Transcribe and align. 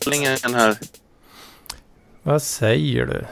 Grillningen 0.00 0.54
här. 0.54 0.78
Vad 2.22 2.42
säger 2.42 3.06
du? 3.06 3.26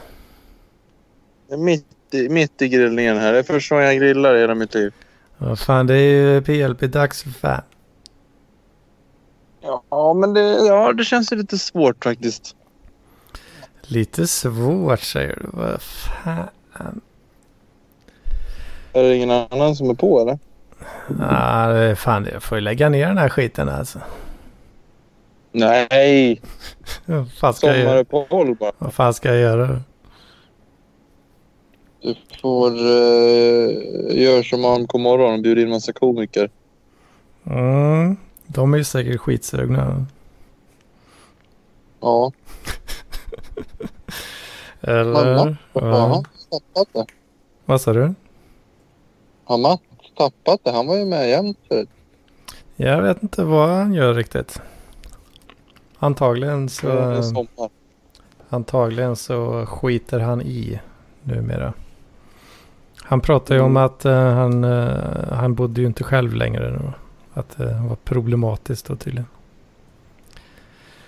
Mitt 1.57 1.85
i, 2.11 2.29
mitt 2.29 2.61
i 2.61 2.67
grillningen 2.67 3.17
här. 3.17 3.33
Det 3.33 3.39
är 3.39 3.43
första 3.43 3.75
gången 3.75 3.87
jag 3.87 3.97
grillar 3.97 4.35
i 4.35 4.39
hela 4.39 4.55
mitt 4.55 4.73
liv. 4.73 4.93
Vad 5.37 5.59
fan, 5.59 5.87
det 5.87 5.95
är 5.95 5.99
ju 5.99 6.41
PLP-dags 6.41 7.23
för 7.23 7.29
fan. 7.29 7.61
Ja, 9.89 10.13
men 10.13 10.33
det, 10.33 10.41
ja, 10.41 10.93
det 10.93 11.03
känns 11.03 11.31
ju 11.31 11.35
lite 11.35 11.57
svårt 11.57 12.03
faktiskt. 12.03 12.55
Lite 13.81 14.27
svårt 14.27 14.99
säger 14.99 15.35
du. 15.41 15.47
Vad 15.51 15.81
fan. 15.81 17.01
Är 18.93 19.03
det 19.03 19.15
ingen 19.15 19.31
annan 19.31 19.75
som 19.75 19.89
är 19.89 19.93
på 19.93 20.21
eller? 20.21 20.39
Ja, 21.19 21.67
det 21.67 21.79
är 21.79 21.95
fan, 21.95 22.27
jag 22.33 22.43
får 22.43 22.57
ju 22.57 22.61
lägga 22.61 22.89
ner 22.89 23.07
den 23.07 23.17
här 23.17 23.29
skiten 23.29 23.69
alltså. 23.69 23.99
Nej, 25.55 26.41
Vad 27.05 27.55
sommaruppehåll 27.55 28.55
bara. 28.55 28.71
Vad 28.77 28.93
fan 28.93 29.13
ska 29.13 29.29
jag 29.29 29.39
göra? 29.39 29.81
Du 32.01 32.15
får 32.41 32.71
uh, 32.71 34.21
göra 34.21 34.43
som 34.43 34.65
AMK 34.65 34.93
morgon 34.93 35.33
och 35.33 35.41
bjuda 35.41 35.61
in 35.61 35.69
massa 35.69 35.93
komiker. 35.93 36.49
Mm, 37.45 38.17
de 38.47 38.73
är 38.73 38.77
ju 38.77 38.83
säkert 38.83 39.19
skitsugna. 39.19 40.05
Ja, 42.01 42.31
Eller? 44.81 45.35
Mamma? 45.35 45.57
Ja. 45.73 46.23
tappat 46.49 46.87
det? 46.93 47.05
Vad 47.65 47.81
sa 47.81 47.93
du? 47.93 48.13
Mats 49.47 49.81
tappat 50.17 50.59
det? 50.63 50.71
Han 50.71 50.87
var 50.87 50.97
ju 50.97 51.05
med 51.05 51.29
jämt 51.29 51.57
förut. 51.67 51.89
Jag 52.75 53.01
vet 53.01 53.23
inte 53.23 53.43
vad 53.43 53.69
han 53.69 53.93
gör 53.93 54.13
riktigt. 54.13 54.61
Antagligen 56.03 56.69
så, 56.69 57.23
antagligen 58.49 59.15
så 59.15 59.65
skiter 59.65 60.19
han 60.19 60.41
i 60.41 60.79
numera. 61.21 61.73
Han 62.97 63.21
pratar 63.21 63.55
ju 63.55 63.61
om 63.61 63.71
Mm. 63.71 63.83
att 63.83 64.05
eh, 64.05 64.31
han, 64.33 64.63
eh, 64.63 65.33
han 65.33 65.55
bodde 65.55 65.81
ju 65.81 65.87
inte 65.87 66.03
själv 66.03 66.33
längre. 66.33 66.71
Nu. 66.71 66.91
Att 67.33 67.57
det 67.57 67.81
var 67.89 67.95
problematiskt 67.95 68.85
då 68.87 68.95
tydligen. 68.95 69.27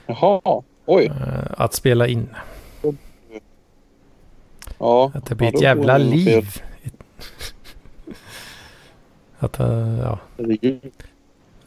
Jaha, 0.05 0.41
oj. 0.85 1.05
Eh, 1.05 1.51
att 1.57 1.73
spela 1.73 2.07
in. 2.07 2.29
Ja, 4.77 5.11
Att 5.13 5.25
det 5.25 5.35
blir 5.35 5.47
Ja, 5.47 5.53
ett 5.55 5.61
jävla 5.61 5.97
liv. 5.97 6.49
Att 9.39 9.59
eh, 9.59 9.99
ja, 9.99 10.19
det 10.37 10.63
är 10.63 10.79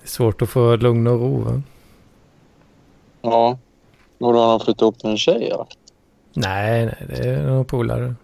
svårt 0.05 0.43
att 0.43 0.49
få 0.49 0.77
lugn 0.77 1.07
och 1.07 1.21
ro. 1.21 1.39
Va? 1.41 1.63
Ja. 3.31 3.59
Då 4.19 4.33
har 4.33 4.59
flyttat 4.59 4.83
upp 4.83 5.03
med 5.03 5.11
en 5.11 5.19
tjej 5.19 5.51
eller? 5.51 5.67
Nej, 6.33 6.87
nej, 6.87 7.07
det 7.09 7.29
är 7.29 7.47
någon 7.47 7.65
polare. 7.65 8.15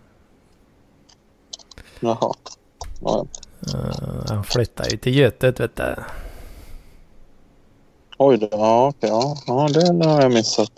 Jaha. 2.00 2.34
Ja. 3.00 3.27
Eh, 3.75 4.25
han 4.28 4.44
flyttar 4.44 4.91
ju 4.91 4.97
till 4.97 5.14
Götet 5.14 5.60
vet 5.60 5.77
du. 5.77 5.94
Oj 8.19 8.38
då. 8.38 8.48
Ja, 8.50 8.88
okej. 8.88 9.10
Ja, 9.10 9.36
ja 9.47 9.69
det, 9.69 10.06
har 10.06 10.22
jag 10.22 10.32
missat. 10.32 10.70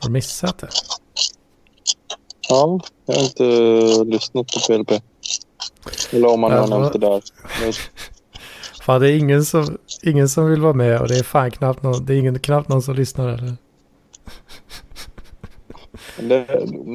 Har 0.00 0.08
du 0.08 0.12
missat 0.12 0.58
det? 0.58 0.68
Ja, 2.48 2.80
jag 3.06 3.14
har 3.14 3.22
inte 3.22 3.44
lyssnat 4.04 4.46
på 4.46 4.60
PLP. 4.66 5.02
Eller 6.12 6.28
om 6.28 6.40
man 6.40 6.52
har 6.52 6.66
nämnt 6.66 6.92
det 6.92 6.98
där. 6.98 7.22
Fan, 8.80 9.00
det 9.00 9.12
är 9.12 9.18
ingen 9.18 9.44
som, 9.44 9.78
ingen 10.02 10.28
som 10.28 10.50
vill 10.50 10.60
vara 10.60 10.72
med 10.72 11.00
och 11.00 11.08
det 11.08 11.18
är 11.18 11.22
fan 11.22 11.50
knappt 11.50 11.82
någon, 11.82 12.04
det 12.04 12.14
är 12.14 12.18
ingen, 12.18 12.38
knappt 12.38 12.68
någon 12.68 12.82
som 12.82 12.94
lyssnar 12.94 13.28
eller? 13.28 13.54
Det, 16.18 16.46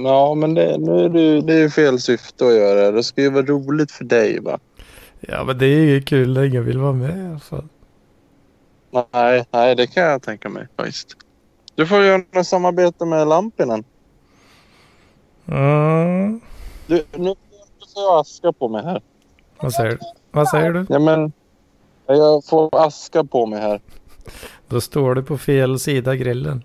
ja, 0.03 0.35
men 0.35 0.53
det, 0.53 0.77
nu 0.77 0.99
är 0.99 1.09
det, 1.09 1.41
det 1.41 1.53
är 1.53 1.59
ju 1.59 1.69
fel 1.69 1.99
syfte 1.99 2.47
att 2.47 2.53
göra 2.53 2.81
det. 2.81 2.91
Det 2.91 3.03
ska 3.03 3.21
ju 3.21 3.29
vara 3.29 3.45
roligt 3.45 3.91
för 3.91 4.03
dig 4.05 4.39
va? 4.39 4.59
Ja, 5.19 5.43
men 5.43 5.57
det 5.57 5.65
är 5.65 5.85
ju 5.85 6.01
kul 6.01 6.33
när 6.33 6.43
ingen 6.43 6.65
vill 6.65 6.79
vara 6.79 6.93
med 6.93 7.17
i 7.17 7.27
alla 7.27 7.39
fall. 7.39 7.67
Nej, 9.13 9.45
nej, 9.51 9.75
det 9.75 9.87
kan 9.87 10.03
jag 10.03 10.21
tänka 10.21 10.49
mig 10.49 10.67
faktiskt. 10.77 11.17
Du 11.75 11.87
får 11.87 12.03
göra 12.03 12.21
något 12.31 12.47
samarbete 12.47 13.05
med 13.05 13.27
Lampinen. 13.27 13.83
Mm. 15.45 16.41
Du, 16.87 17.03
nu 17.17 17.35
får 17.93 18.03
jag 18.03 18.19
aska 18.19 18.51
på 18.51 18.69
mig 18.69 18.83
här. 18.83 19.01
Vad 19.59 19.73
säger 19.73 19.91
du? 19.91 19.99
Vad 20.31 20.47
säger 20.47 20.71
du? 20.71 20.85
Ja, 20.89 20.99
men 20.99 21.31
jag 22.07 22.45
får 22.45 22.69
aska 22.71 23.23
på 23.23 23.45
mig 23.45 23.61
här. 23.61 23.81
Då 24.67 24.81
står 24.81 25.15
du 25.15 25.23
på 25.23 25.37
fel 25.37 25.79
sida 25.79 26.15
grillen. 26.15 26.63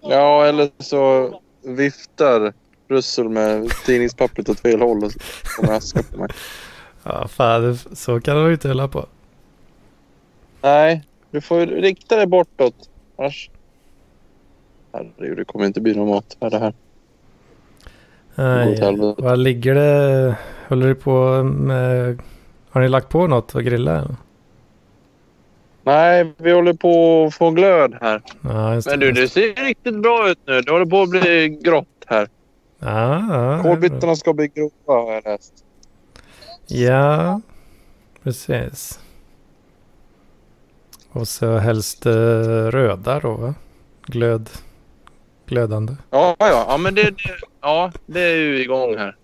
Ja, 0.00 0.46
eller 0.46 0.70
så 0.78 1.34
viftar 1.62 2.52
Russell 2.88 3.28
med 3.28 3.70
tidningspappret 3.86 4.48
åt 4.48 4.60
fel 4.60 4.80
håll 4.80 5.04
och 5.04 5.12
så 5.12 5.18
kommer 5.56 5.76
aska 5.76 6.02
på 6.02 6.18
mig. 6.18 6.28
Ja, 7.02 7.28
fan, 7.28 7.78
så 7.92 8.20
kan 8.20 8.44
du 8.44 8.52
inte 8.52 8.68
hålla 8.68 8.88
på. 8.88 9.06
Nej, 10.62 11.04
du 11.30 11.40
får 11.40 11.66
rikta 11.66 12.16
dig 12.16 12.26
bortåt. 12.26 12.74
Annars... 13.16 13.50
Herregud, 14.92 15.36
det 15.36 15.44
kommer 15.44 15.66
inte 15.66 15.80
bli 15.80 15.94
någon 15.94 16.08
mat 16.08 16.36
här 16.40 16.50
det 16.50 16.58
här. 16.58 16.74
Nej, 18.34 19.14
vad 19.18 19.38
ligger 19.38 19.74
det? 19.74 20.36
Håller 20.68 20.88
du 20.88 20.94
på 20.94 21.42
med... 21.42 22.18
Har 22.70 22.80
ni 22.80 22.88
lagt 22.88 23.08
på 23.08 23.26
något 23.26 23.54
att 23.54 23.64
grilla? 23.64 23.98
eller? 23.98 24.16
Nej, 25.82 26.32
vi 26.36 26.52
håller 26.52 26.72
på 26.72 27.24
att 27.26 27.34
få 27.34 27.50
glöd 27.50 27.96
här. 28.00 28.22
Ja, 28.40 28.80
Men 28.86 29.00
du, 29.00 29.12
det 29.12 29.28
ser 29.28 29.64
riktigt 29.64 30.02
bra 30.02 30.30
ut 30.30 30.38
nu. 30.46 30.60
Det 30.60 30.72
håller 30.72 30.86
på 30.86 31.02
att 31.02 31.10
bli 31.10 31.58
grått 31.62 32.04
här. 32.06 32.28
Ja, 32.78 33.26
ja, 33.30 33.62
Kolbyttorna 33.62 34.16
ska 34.16 34.32
bli 34.32 34.48
grova 34.48 35.02
har 35.02 35.12
jag 35.12 35.24
läst. 35.24 35.52
Ja, 36.66 37.40
precis. 38.22 39.00
Och 41.12 41.28
så 41.28 41.56
helst 41.56 42.06
eh, 42.06 42.12
röda 42.70 43.20
då 43.20 43.34
va? 43.34 43.54
Glöd, 44.06 44.50
glödande. 45.46 45.92
Ja, 46.10 46.36
ja, 46.38 46.66
ja, 46.68 46.76
men 46.76 46.94
det, 46.94 47.02
det, 47.02 47.38
ja, 47.60 47.92
det 48.06 48.20
är 48.20 48.36
ju 48.36 48.62
igång 48.62 48.96
här. 48.98 49.16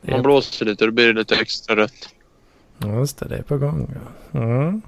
Man 0.00 0.22
blåser 0.22 0.66
lite 0.66 0.84
och 0.84 0.88
då 0.90 0.94
blir 0.94 1.06
det 1.06 1.18
lite 1.18 1.36
extra 1.36 1.76
rött. 1.76 2.14
Just 2.84 3.18
det, 3.18 3.26
det 3.28 3.36
är 3.36 3.42
på 3.42 3.58
gång. 3.58 3.94
Mm. 4.32 4.66
Om 4.68 4.82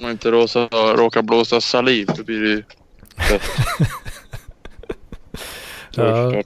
man 0.00 0.10
inte 0.10 0.30
råsa, 0.30 0.68
råkar 0.96 1.22
blåsa 1.22 1.60
saliv 1.60 2.08
då 2.16 2.24
blir 2.24 2.40
det 2.40 2.48
ju 2.48 2.62
det 3.28 3.40
Ja. 5.96 6.42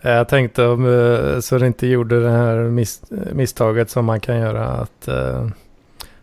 Jag 0.00 0.28
tänkte 0.28 0.64
om 0.66 0.86
eh, 0.86 1.40
så 1.40 1.58
det 1.58 1.66
inte 1.66 1.86
gjorde 1.86 2.22
det 2.22 2.30
här 2.30 2.56
mis 2.58 3.02
misstaget 3.32 3.90
som 3.90 4.04
man 4.04 4.20
kan 4.20 4.38
göra 4.38 4.64
att, 4.66 5.08
eh, 5.08 5.48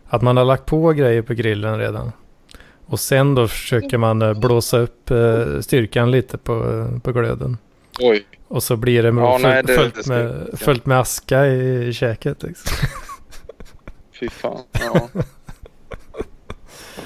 att 0.08 0.22
man 0.22 0.36
har 0.36 0.44
lagt 0.44 0.66
på 0.66 0.92
grejer 0.92 1.22
på 1.22 1.34
grillen 1.34 1.78
redan. 1.78 2.12
Och 2.86 3.00
sen 3.00 3.34
då 3.34 3.48
försöker 3.48 3.98
man 3.98 4.22
eh, 4.22 4.34
blåsa 4.34 4.78
upp 4.78 5.10
styrkan 5.60 6.10
lite 6.10 6.38
på, 6.38 6.86
på 7.02 7.12
glöden. 7.12 7.58
Oj. 8.00 8.24
Och 8.48 8.62
så 8.62 8.76
blir 8.76 9.02
det, 9.02 9.08
Ja, 9.08 9.38
nej, 9.42 9.62
det- 9.62 9.90
det 9.96 10.02
ska 10.02 10.12
med, 10.12 10.40
inte. 10.46 10.56
fullt 10.64 10.86
med 10.86 11.00
aska 11.00 11.46
i, 11.46 11.86
i 11.88 11.92
käket. 11.92 12.42
Liksom. 12.42 12.72
Fy 14.20 14.28
fan. 14.28 14.62
Ja. 14.72 15.08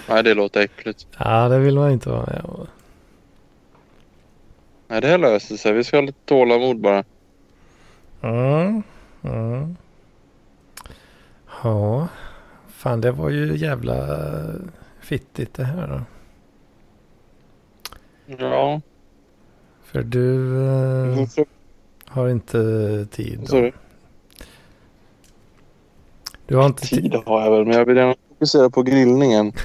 Nej, 0.08 0.22
det 0.22 0.34
låter 0.34 0.60
äckligt. 0.60 1.06
Ja, 1.18 1.48
det 1.48 1.58
vill 1.58 1.78
man 1.78 1.90
inte 1.90 2.08
vara 2.08 2.26
med 2.26 2.44
om. 2.44 2.66
Nej, 4.88 5.00
det 5.00 5.08
här 5.08 5.18
löser 5.18 5.56
sig. 5.56 5.72
Vi 5.72 5.84
ska 5.84 5.96
ha 5.96 6.02
lite 6.02 6.18
tålamod 6.24 6.80
bara. 6.80 7.04
Mm. 8.22 8.82
Mm. 9.22 9.76
Ja, 11.62 12.08
fan 12.68 13.00
det 13.00 13.12
var 13.12 13.30
ju 13.30 13.56
jävla 13.56 14.26
fittigt 15.00 15.54
det 15.54 15.64
här 15.64 15.88
då. 15.88 16.02
Ja. 18.38 18.80
För 19.82 20.02
du 20.02 20.38
Vad 20.46 21.46
har 22.06 22.28
inte 22.28 23.06
tid. 23.10 23.40
Då. 23.50 23.60
du? 23.60 23.72
Du 26.50 26.56
har 26.56 26.66
inte 26.66 26.86
tid. 26.86 27.14
Har 27.26 27.40
jag 27.44 27.50
väl, 27.50 27.64
men 27.64 27.76
jag 27.78 27.84
vill 27.84 27.96
gärna 27.96 28.14
fokusera 28.28 28.70
på 28.70 28.82
grillningen. 28.82 29.52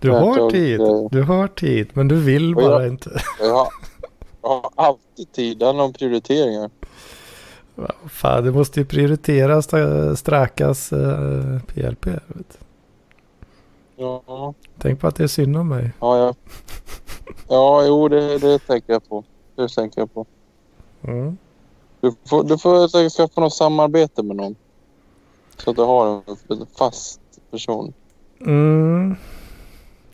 Du 0.00 0.10
har 0.10 0.50
tid. 0.50 0.80
inte- 0.80 1.16
Du 1.16 1.22
har 1.22 1.48
tid, 1.48 1.88
men 1.92 2.08
du 2.08 2.20
vill 2.20 2.54
Och 2.56 2.62
jag- 2.62 2.70
bara 2.70 2.86
inte. 2.86 3.10
Jag 3.40 3.54
har, 3.54 3.68
jag 4.42 4.48
har 4.48 4.70
alltid 4.74 5.32
tid. 5.32 5.58
Det 5.58 5.66
handlar 5.66 5.84
om 5.84 5.92
prioriteringar. 5.92 6.70
Fan, 8.08 8.44
du 8.44 8.52
måste 8.52 8.80
ju 8.80 8.86
prioritera 8.86 9.58
st- 9.58 10.16
Sträkas 10.16 10.92
eh, 10.92 11.58
PLP. 11.66 12.06
Vet. 12.06 12.58
Ja, 13.96 14.54
Tänk 14.78 15.00
på 15.00 15.06
att 15.06 15.16
det 15.16 15.22
är 15.24 15.28
synd 15.28 15.56
om 15.56 15.68
mig. 15.68 15.92
ja, 16.00 16.18
ja. 16.18 16.34
ja 17.48 17.84
jo, 17.86 18.08
det, 18.08 18.38
det 18.38 18.58
tänker 18.58 18.92
jag 18.92 19.08
på. 19.08 19.24
Det 19.56 19.68
tänker 19.68 20.00
jag 20.00 20.14
på. 20.14 20.26
Mm. 21.02 21.36
Du 22.00 22.14
får, 22.28 22.44
du 22.44 22.58
får 22.58 22.88
säkert 22.88 23.12
skaffa 23.12 23.40
något 23.40 23.54
samarbete 23.54 24.22
med 24.22 24.36
någon. 24.36 24.54
Så 25.64 25.70
att 25.70 25.76
du 25.76 25.82
har 25.82 26.22
en, 26.26 26.66
fast 26.78 27.20
person. 27.50 27.92
Mm. 28.40 29.16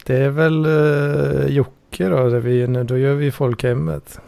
Det 0.06 0.16
är 0.16 0.30
väl 0.30 0.66
uh, 0.66 1.46
Jocke 1.46 2.08
då. 2.08 2.28
Där 2.28 2.40
vi, 2.40 2.66
då 2.84 2.98
gör 2.98 3.14
vi 3.14 3.30
folkhemmet. 3.30 4.20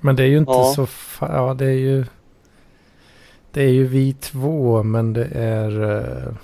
Men 0.00 0.16
det 0.16 0.22
är 0.22 0.26
ju 0.26 0.38
inte 0.38 0.52
Ja. 0.52 0.72
så... 0.76 0.86
Ja, 1.20 1.54
det 1.54 1.66
är 1.66 1.78
ju... 1.78 2.04
Det 3.50 3.62
är 3.62 3.70
ju 3.70 3.86
vi 3.86 4.12
två, 4.12 4.82
men 4.82 5.12
det 5.12 5.24
är 5.34 5.96
eh, 5.98 6.34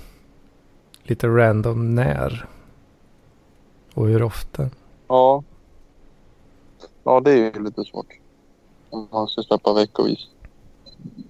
lite 1.03 1.29
random 1.29 1.95
när. 1.95 2.47
Och 3.95 4.07
hur 4.07 4.23
ofta. 4.23 4.71
Ja. 5.09 5.43
Ja, 7.05 7.21
det 7.21 7.31
är 7.31 7.37
ju 7.37 7.65
lite 7.65 7.85
svårt. 7.85 8.07
Om 8.91 9.09
man 9.13 9.29
ska 9.29 9.43
släppa 9.43 9.75
veckovis. 9.75 10.29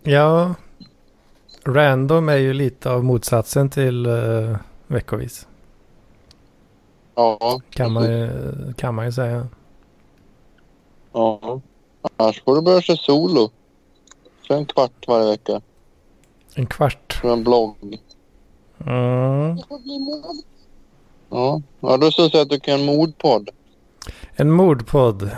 Ja, 0.02 0.54
random 1.68 2.28
är 2.28 2.36
ju 2.36 2.52
lite 2.52 2.90
av 2.90 3.04
motsatsen 3.04 3.70
till 3.70 4.06
uh, 4.06 4.56
veckovis. 4.86 5.48
Ja. 7.14 7.60
Kan 7.70 7.92
man, 7.92 8.04
ju- 8.04 8.72
kan 8.76 8.94
man 8.94 9.04
ju 9.06 9.12
säga. 9.12 9.48
Ja. 11.12 11.60
Annars 12.16 12.42
får 12.44 12.56
du 12.56 12.62
börja 12.62 12.80
köra 12.80 12.96
solo. 12.96 13.50
Kör 14.42 14.56
en 14.56 14.66
kvart 14.66 15.08
varje 15.08 15.26
vecka. 15.30 15.60
En 16.54 16.66
kvart. 16.66 17.18
För 17.22 17.32
en 17.32 17.44
blogg. 17.44 17.98
Mm. 18.86 19.58
Ja. 21.30 21.60
Ja, 21.80 21.96
då 21.96 22.10
skulle 22.10 22.24
jag 22.24 22.30
säga 22.30 22.42
att 22.42 22.50
du 22.50 22.60
kan 22.60 22.80
en 22.80 22.86
mordpodd. 22.86 23.48
En 24.32 24.50
mordpodd. 24.50 25.30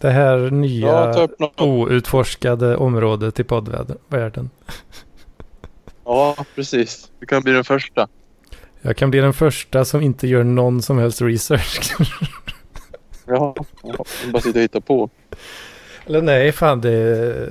Det 0.00 0.10
här 0.10 0.50
nya 0.50 0.86
Ja, 0.88 1.28
outforskade 1.64 2.76
området 2.76 3.40
i 3.40 3.44
poddvärlden. 3.44 4.50
Ja, 6.10 6.44
precis. 6.54 7.10
Du 7.20 7.26
kan 7.26 7.42
bli 7.42 7.52
den 7.52 7.64
första. 7.64 8.08
Jag 8.82 8.96
kan 8.96 9.10
bli 9.10 9.20
den 9.20 9.32
första 9.32 9.84
som 9.84 10.00
inte 10.02 10.26
gör 10.26 10.44
någon 10.44 10.82
som 10.82 10.98
helst 10.98 11.22
research. 11.22 11.96
Ja. 13.26 13.54
ja. 13.82 14.04
Bara 14.32 14.42
sitta 14.42 14.58
och 14.58 14.62
hitta 14.62 14.80
på. 14.80 15.10
eller 16.06 16.22
nej, 16.22 16.52
fan 16.52 16.80
det, 16.80 17.48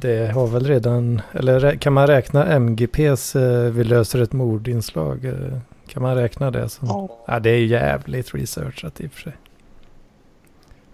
det 0.00 0.32
har 0.34 0.46
väl 0.46 0.66
redan... 0.66 1.20
Eller 1.32 1.76
kan 1.76 1.92
man 1.92 2.06
räkna 2.06 2.46
MGPs 2.46 3.36
eh, 3.36 3.70
Vi 3.70 3.84
löser 3.84 4.22
ett 4.22 4.32
mordinslag? 4.32 5.24
Eh, 5.24 5.58
kan 5.88 6.02
man 6.02 6.16
räkna 6.16 6.50
det 6.50 6.68
som... 6.68 6.88
Ja. 6.88 7.24
Ja, 7.26 7.40
det 7.40 7.50
är 7.50 7.64
jävligt 7.64 8.34
researchat 8.34 9.00
i 9.00 9.06
och 9.06 9.12
för 9.12 9.20
sig. 9.20 9.32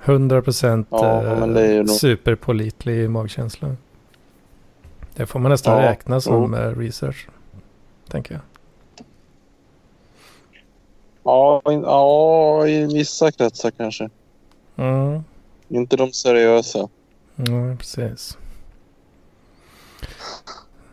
100 0.05 0.43
procent 0.43 0.89
Ja, 0.91 1.47
nog- 1.47 1.91
superpålitlig 1.91 3.11
magkänsla. 3.11 3.77
Det 5.19 5.27
får 5.27 5.39
man 5.41 5.51
nästan 5.51 5.83
Ja, 5.83 5.91
räkna 5.91 6.21
som 6.21 6.55
eh, 6.55 6.59
research. 6.79 7.29
Tänker 8.09 8.35
jag. 8.35 8.43
Ja, 11.23 11.63
in, 11.73 11.81
ja, 11.83 12.67
i 12.69 12.87
vissa 12.95 13.33
kretsar 13.33 13.71
kanske. 13.71 14.11
Mm, 14.77 15.23
Inte 15.69 15.97
de 15.97 16.13
seriösa. 16.13 16.89
ja, 17.37 17.77
precis. 17.79 18.39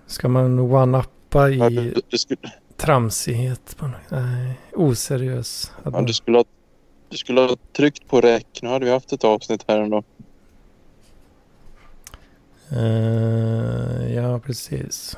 Ska 0.07 0.27
man 0.27 0.59
one-uppa 0.59 1.49
Ja, 1.49 1.69
i 1.69 1.75
du, 1.75 2.01
du, 2.09 2.17
skulle, 2.17 2.39
tramsighet? 2.77 3.77
Nej, 4.09 4.59
oseriös. 4.73 5.71
Ja, 5.83 6.01
du, 6.01 6.13
skulle 6.13 6.37
ha, 6.37 6.45
du 7.09 7.17
skulle 7.17 7.41
ha 7.41 7.55
tryckt 7.73 8.07
på 8.07 8.21
räck. 8.21 8.59
Nu 8.61 8.69
hade 8.69 8.85
vi 8.85 8.91
haft 8.91 9.13
ett 9.13 9.23
avsnitt 9.23 9.65
här 9.67 9.79
ändå. 9.79 10.03
Eh, 12.71 14.15
ja, 14.15 14.39
precis. 14.39 15.17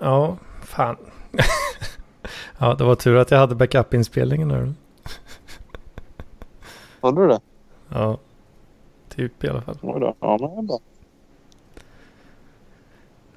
Ja, 0.00 0.36
fan. 0.60 0.96
ja, 2.58 2.74
det 2.74 2.84
var 2.84 2.94
tur 2.94 3.16
att 3.16 3.30
jag 3.30 3.38
hade 3.38 3.54
backup-inspelningen 3.54 4.48
nu. 4.48 4.74
Hade 7.00 7.22
du 7.22 7.28
det? 7.28 7.40
Ja, 7.88 8.18
typ 9.08 9.44
i 9.44 9.48
alla 9.48 9.62
fall. 9.62 9.78
Oj 9.82 10.00
då. 10.00 10.14
Ja, 10.20 10.52
men 10.56 10.66
bra. 10.66 10.78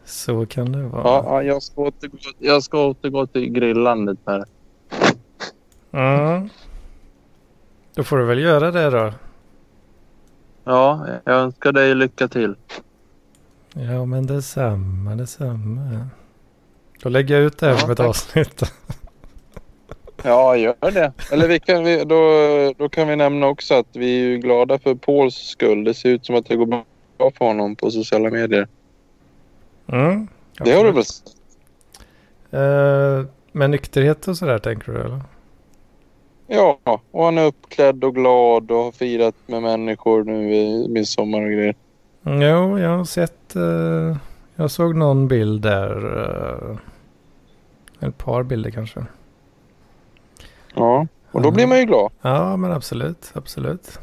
Så 0.06 0.46
kan 0.46 0.72
det 0.72 0.84
vara. 0.84 1.04
Ja, 1.04 1.24
ja, 1.26 1.44
jag, 1.44 1.64
ska 1.64 1.82
återgå, 1.82 2.18
jag 2.40 2.64
ska 2.64 2.86
återgå 2.88 3.28
till 3.28 3.50
grillandet 3.50 4.18
här. 4.26 4.46
Mm. 5.92 6.50
Då 7.94 8.04
får 8.04 8.18
du 8.18 8.26
väl 8.26 8.40
göra 8.40 8.72
det 8.72 8.90
då. 8.90 9.14
Ja, 10.68 11.08
jag 11.24 11.36
önskar 11.36 11.72
dig 11.72 11.96
lycka 11.96 12.28
till. 12.28 12.56
Ja, 13.74 14.06
men 14.06 14.26
detsamma, 14.28 15.16
detsamma. 15.16 16.08
Då 17.02 17.10
lägger 17.10 17.36
jag 17.36 17.44
ut 17.44 17.58
det 17.58 17.66
här 17.66 17.74
Ja, 17.74 17.80
som 17.80 17.92
ett 17.92 18.00
avsnitt. 18.00 18.62
Ja, 20.24 20.56
gör 20.58 20.92
det. 20.92 21.14
Eller 21.32 21.48
vi 21.48 21.60
kan, 21.60 21.84
vi, 21.84 22.04
då, 22.04 22.20
då 22.78 22.90
kan 22.90 23.08
vi 23.08 23.16
nämna 23.16 23.48
också 23.48 23.74
att 23.74 23.88
vi 23.94 24.20
är 24.20 24.24
ju 24.24 24.38
glada 24.38 24.80
för 24.80 24.96
Pauls 24.96 25.36
skull. 25.36 25.84
Det 25.84 25.94
ser 25.94 26.10
ut 26.10 26.26
som 26.26 26.36
att 26.36 26.46
det 26.46 26.56
går 26.56 26.66
bra 26.66 27.32
för 27.38 27.46
honom 27.46 27.76
på 27.76 27.92
sociala 27.92 28.30
medier. 28.30 28.68
Mm. 29.88 30.28
Det 30.60 30.72
har 30.72 30.84
du 30.84 30.92
väl 30.92 31.06
sett? 31.06 31.36
Eh, 32.52 33.26
med 33.52 33.70
nykterhet 33.70 34.28
och 34.28 34.38
sådär 34.38 34.58
tänker 34.58 34.92
du 34.92 35.00
eller? 35.00 35.22
Ja, 36.48 36.80
och 37.12 37.26
han 37.26 37.38
är 37.38 37.46
uppklädd 37.46 38.04
och 38.04 38.16
glad 38.16 38.72
och 38.72 38.78
har 38.78 38.92
firat 38.92 39.36
med 39.46 39.62
människor 39.62 40.24
nu 40.24 40.56
i 40.56 40.88
midsommar 40.90 41.42
och 41.42 41.52
grejer. 41.52 41.76
Jo, 42.24 42.80
jag 42.80 42.98
har 42.98 43.06
sett. 43.06 43.56
eh, 43.56 44.18
jag 44.56 44.72
såg 44.72 44.96
någon 44.96 45.28
bild 45.28 45.62
där. 45.62 46.16
eh, 48.02 48.08
ett 48.08 48.18
par 48.18 48.44
bilder 48.44 48.72
kanske. 48.72 49.06
Ja, 50.76 51.08
och 51.32 51.42
då 51.42 51.48
Ja. 51.48 51.52
blir 51.52 51.68
man 51.68 51.80
ju 51.80 51.86
glad. 51.86 52.12
Ja, 52.22 52.58
men 52.58 52.72
absolut. 52.72 53.32
Absolut. 53.36 54.00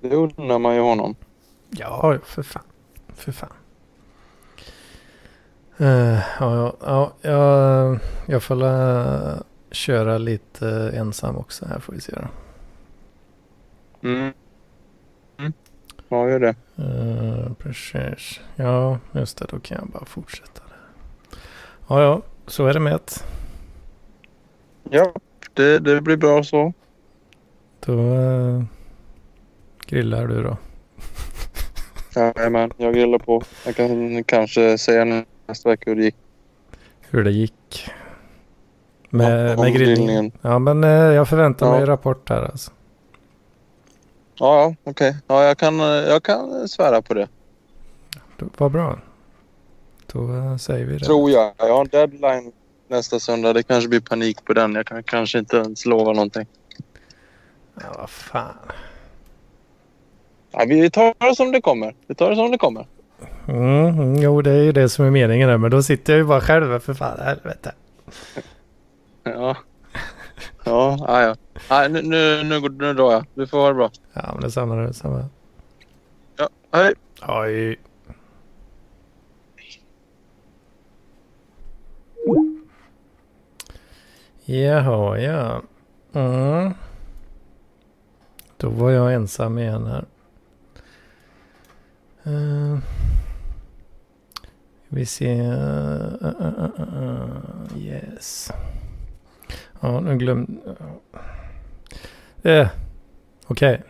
Det 0.00 0.14
undrar 0.16 0.58
man 0.58 0.74
ju 0.74 0.80
honom. 0.80 1.14
Ja, 1.70 2.16
för 2.24 2.42
fan. 2.42 2.62
För 3.14 3.32
fan. 3.32 3.52
Eh, 5.78 6.18
ja, 6.40 6.54
ja, 6.56 6.72
ja, 6.80 7.12
jag, 7.30 7.98
jag 8.26 8.42
får 8.42 8.54
la 8.54 9.42
köra 9.70 10.18
lite 10.18 10.92
ensam 10.94 11.36
också 11.36 11.66
här 11.66 11.78
får 11.78 11.92
vi 11.92 12.00
se 12.00 12.12
då. 12.12 12.28
Mm. 14.08 14.32
Mm. 15.38 15.52
Ja, 16.08 16.28
gör 16.30 16.40
det. 16.40 16.54
Eh, 16.76 17.52
precis. 17.52 18.40
Ja, 18.56 18.98
just 19.12 19.38
det. 19.38 19.46
Då 19.50 19.60
kan 19.60 19.78
jag 19.80 19.88
bara 19.88 20.04
fortsätta. 20.04 20.62
Där. 20.68 20.78
Ja, 21.88 22.02
ja. 22.02 22.22
Så 22.46 22.66
är 22.66 22.74
det 22.74 22.80
med 22.80 22.94
ett. 22.94 23.24
Ja, 24.90 25.12
det, 25.54 25.78
det 25.78 26.00
blir 26.00 26.16
bra 26.16 26.44
så. 26.44 26.72
Då 27.80 28.14
eh, 28.14 28.62
grillar 29.86 30.26
du 30.26 30.42
då. 30.42 30.56
Jajamän, 32.14 32.72
jag 32.76 32.94
grillar 32.94 33.18
på. 33.18 33.42
Jag 33.66 33.76
kan 33.76 34.24
kanske 34.24 34.78
säga 34.78 35.24
nästa 35.46 35.68
vecka 35.68 35.90
hur 35.90 35.96
det 35.96 36.04
gick. 36.04 36.16
Hur 37.00 37.24
det 37.24 37.30
gick. 37.30 37.90
Med, 39.10 39.50
om 39.58 39.64
med 39.64 39.72
grillningen. 39.72 39.96
grillningen. 40.06 40.32
Ja, 40.42 40.58
men 40.58 40.84
eh, 40.84 40.90
jag 40.90 41.28
förväntar 41.28 41.66
Ja. 41.66 41.72
mig 41.72 41.84
rapport 41.86 42.28
här 42.28 42.42
alltså. 42.42 42.70
Ja, 44.34 44.60
ja 44.62 44.74
okej. 44.90 45.16
Ja, 45.26 45.44
jag 45.44 45.58
kan, 45.58 45.78
jag 45.78 46.22
kan 46.22 46.68
svära 46.68 47.02
på 47.02 47.14
det. 47.14 47.28
Vad 48.56 48.72
bra. 48.72 48.98
Då 50.12 50.34
eh, 50.36 50.56
säger 50.56 50.86
vi 50.86 50.98
det. 50.98 51.04
Tror 51.04 51.30
jag. 51.30 51.52
Jag 51.58 51.74
har 51.74 51.80
en 51.80 51.88
deadline 51.88 52.52
nästa 52.88 53.20
söndag. 53.20 53.52
Det 53.52 53.62
kanske 53.62 53.88
blir 53.88 54.00
panik 54.00 54.44
på 54.44 54.52
den. 54.52 54.74
Jag 54.74 54.86
kan 54.86 55.02
kanske 55.02 55.38
inte 55.38 55.56
ens 55.56 55.86
lova 55.86 56.12
någonting. 56.12 56.46
Ja, 57.74 57.86
vad 57.98 58.10
fan. 58.10 58.54
Ja, 60.50 60.64
vi 60.68 60.90
tar 60.90 61.28
det 61.28 61.36
som 61.36 61.52
det 61.52 61.60
kommer. 61.60 61.94
Vi 62.06 62.14
tar 62.14 62.30
det 62.30 62.36
som 62.36 62.50
det 62.50 62.58
kommer. 62.58 62.86
Mm, 63.48 63.86
mm, 63.86 64.16
jo, 64.16 64.42
det 64.42 64.50
är 64.50 64.62
ju 64.62 64.72
det 64.72 64.88
som 64.88 65.04
är 65.04 65.10
meningen 65.10 65.48
där. 65.48 65.58
Men 65.58 65.70
då 65.70 65.82
sitter 65.82 66.12
jag 66.12 66.18
ju 66.18 66.24
bara 66.24 66.40
själv. 66.40 66.80
För 66.80 66.94
fan, 66.94 67.20
helvete. 67.20 67.72
Ja. 69.28 69.56
Ja, 70.64 70.96
ja. 70.98 71.20
ja. 71.22 71.36
Nej, 71.70 71.88
nu, 71.88 72.02
nu, 72.02 72.42
nu, 72.42 72.60
nu 72.60 72.94
drar 72.94 73.12
jag. 73.12 73.26
Du 73.34 73.46
får 73.46 73.58
ha 73.58 73.68
det 73.68 73.74
bra. 73.74 73.90
Ja, 74.12 74.30
men 74.32 74.42
detsamma. 74.42 74.74
detsamma. 74.74 75.28
Ja, 76.36 76.48
hej. 76.72 76.94
Oj. 77.28 77.78
Jaha, 84.44 85.18
ja. 85.18 85.62
Mm. 86.12 86.72
Då 88.56 88.70
var 88.70 88.90
jag 88.90 89.14
ensam 89.14 89.58
igen 89.58 89.86
här. 89.86 90.04
Uh, 92.26 92.78
vi 94.88 95.06
ser... 95.06 95.52
Uh, 96.22 96.32
uh, 96.80 97.76
yes. 97.76 98.50
Ja, 99.80 100.00
nu 100.00 100.16
glömde... 100.16 100.52
Eh, 102.42 102.68
Okej. 103.46 103.82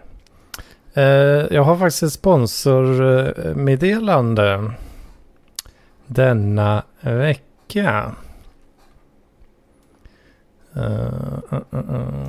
Eh, 0.95 1.03
jag 1.51 1.63
har 1.63 1.77
faktiskt 1.77 2.03
ett 2.03 2.13
sponsormeddelande 2.13 4.73
denna 6.07 6.83
vecka. 7.01 8.15
Uh, 10.77 11.39
uh, 11.53 11.59
uh, 11.73 12.29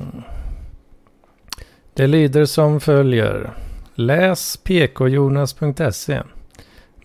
det 1.94 2.06
lyder 2.06 2.44
som 2.44 2.80
följer. 2.80 3.50
Läs 3.94 4.56
pkjonas.se. 4.56 6.22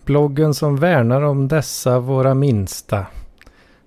Bloggen 0.04 0.54
som 0.54 0.76
värnar 0.76 1.22
om 1.22 1.48
dessa 1.48 1.98
våra 1.98 2.34
minsta. 2.34 3.06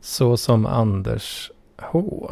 Så 0.01 0.37
som 0.37 0.65
Anders 0.65 1.51
H. 1.77 2.31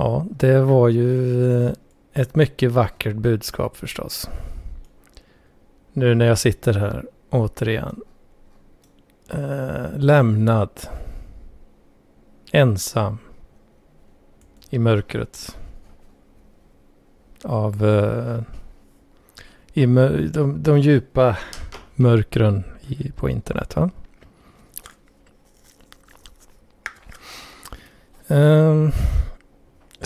Ja, 0.00 0.26
det 0.30 0.60
var 0.60 0.88
ju 0.88 1.68
ett 2.12 2.34
mycket 2.34 2.72
vackert 2.72 3.16
budskap 3.16 3.76
förstås. 3.76 4.30
Nu 5.92 6.14
när 6.14 6.26
jag 6.26 6.38
sitter 6.38 6.74
här 6.74 7.04
återigen. 7.30 8.00
Eh, 9.28 9.86
lämnad. 9.96 10.70
Ensam. 12.52 13.18
I 14.70 14.78
mörkret. 14.78 15.58
Av 17.44 17.84
eh, 17.86 18.40
i 19.72 19.86
de, 20.32 20.62
de 20.62 20.78
djupa 20.78 21.36
mörkren 21.94 22.64
i, 22.86 23.12
på 23.12 23.28
internet. 23.28 23.76
Va? 23.76 23.90
Eh, 28.26 28.88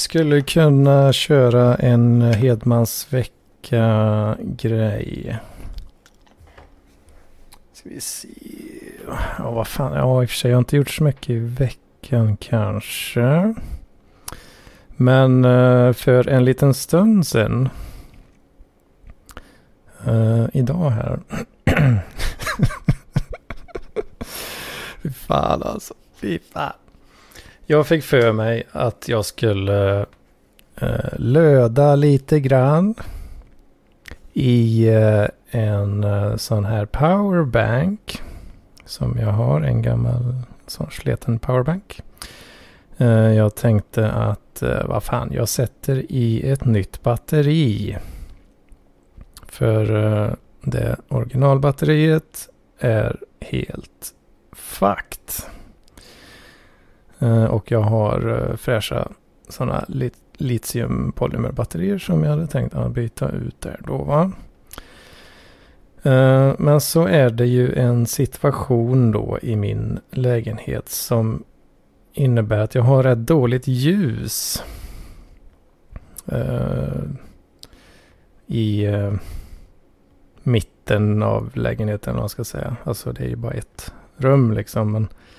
skulle 0.01 0.41
kunna 0.41 1.13
köra 1.13 1.75
en 1.75 2.23
Hedmans 2.23 3.13
vecka-grej. 3.13 4.29
Ska 7.73 7.89
vi 7.89 8.01
se. 8.01 8.29
Ja, 9.39 9.51
vad 9.51 9.69
fan. 9.69 9.93
Ja, 9.93 10.23
i 10.23 10.27
och 10.27 10.31
för 10.31 10.37
sig. 10.37 10.51
Jag 10.51 10.57
har 10.57 10.61
inte 10.61 10.77
gjort 10.77 10.91
så 10.91 11.05
mycket 11.05 11.31
i 11.31 11.39
veckan 11.39 12.37
kanske. 12.37 13.55
Men 14.97 15.45
eh, 15.45 15.93
för 15.93 16.29
en 16.29 16.45
liten 16.45 16.75
stund 16.75 17.27
sedan. 17.27 17.69
Uh, 20.09 20.47
idag 20.53 20.91
här. 20.91 21.21
Fy 25.03 25.11
fan 25.11 25.63
alltså. 25.63 25.95
Fy 26.17 26.39
fan. 26.53 26.73
Jag 27.67 27.87
fick 27.87 28.05
för 28.05 28.33
mig 28.33 28.67
att 28.73 29.09
jag 29.09 29.25
skulle 29.25 30.07
eh, 30.77 31.19
löda 31.19 31.97
lite 31.97 32.41
grann 32.41 32.95
i 34.33 34.89
eh, 34.89 35.27
en 35.51 36.05
eh, 36.05 36.37
sån 36.37 36.65
här 36.65 36.87
powerbank. 36.87 38.23
Som 38.85 39.19
jag 39.19 39.33
har, 39.33 39.61
en 39.61 39.83
gammal 39.83 40.35
sån 40.67 40.91
sleten 40.91 41.39
powerbank. 41.39 42.01
Eh, 42.97 43.33
jag 43.33 43.55
tänkte 43.55 44.11
att, 44.11 44.63
eh, 44.63 44.87
vad 44.87 45.03
fan, 45.03 45.33
jag 45.33 45.49
sätter 45.49 46.13
i 46.13 46.51
ett 46.51 46.65
nytt 46.65 47.03
batteri. 47.03 47.97
För 49.47 49.97
eh, 50.07 50.33
det 50.63 50.97
originalbatteriet 51.09 52.49
är 52.79 53.21
helt 53.41 54.15
fucked. 54.53 55.55
Eh, 57.25 57.45
och 57.45 57.71
jag 57.71 57.81
har 57.81 58.49
eh, 58.51 58.57
fräscha 58.57 59.09
sådana 59.49 59.85
lit 59.89 60.15
litiumpolymerbatterier 60.37 61.99
som 61.99 62.25
jag 62.25 62.31
hade 62.31 62.47
tänkt 62.47 62.75
att 62.75 62.93
byta 62.93 63.31
ut 63.31 63.61
där 63.61 63.81
då. 63.87 63.97
Va? 63.97 64.33
Eh, 66.03 66.53
men 66.59 66.81
så 66.81 67.07
är 67.07 67.31
det 67.31 67.47
ju 67.47 67.75
en 67.75 68.07
situation 68.07 69.13
då 69.13 69.39
i 69.43 69.57
min 69.57 69.99
lägenhet 70.11 70.89
som 70.89 71.45
innebär 72.13 72.59
att 72.59 72.75
jag 72.75 72.83
har 72.83 73.03
rätt 73.03 73.19
dåligt 73.19 73.69
ljus. 73.69 74.63
I 78.47 78.87
mitten 80.43 81.23
av 81.23 81.51
lägenheten, 81.55 82.15
om 82.15 82.21
man 82.21 82.29
ska 82.29 82.45
säga. 82.45 82.77
Alltså 82.85 83.13
det 83.13 83.25
är 83.25 83.29
ju 83.29 83.37
bara 83.37 83.53
ett 83.53 83.93
rum 84.17 84.53
liksom. 84.53 84.93
Men 84.93 85.09
Eh, 85.09 85.34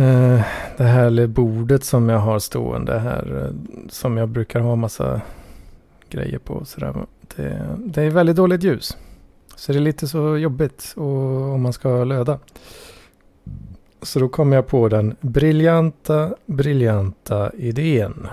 Eh, 0.00 0.42
det 0.76 0.84
här 0.84 1.26
bordet 1.26 1.84
som 1.84 2.08
jag 2.08 2.18
har 2.18 2.38
stående 2.38 2.98
här. 2.98 3.44
Eh, 3.44 3.72
som 3.88 4.16
jag 4.16 4.28
brukar 4.28 4.60
ha 4.60 4.76
massa 4.76 5.20
grejer 6.08 6.38
på. 6.38 6.64
Så 6.64 6.80
det, 6.80 6.96
det, 7.78 8.02
är 8.02 8.10
väldigt 8.10 8.36
dåligt 8.36 8.62
ljus. 8.62 8.96
Så 9.56 9.72
det 9.72 9.78
är 9.78 9.80
lite 9.80 10.08
så 10.08 10.36
jobbigt 10.36 10.94
och, 10.96 11.52
om 11.52 11.62
man 11.62 11.72
ska 11.72 12.04
löda. 12.04 12.38
Så 14.02 14.18
då 14.18 14.28
kom 14.28 14.52
jag 14.52 14.66
på 14.66 14.88
den 14.88 15.16
briljanta, 15.20 16.34
briljanta 16.46 17.52
idén. 17.52 18.26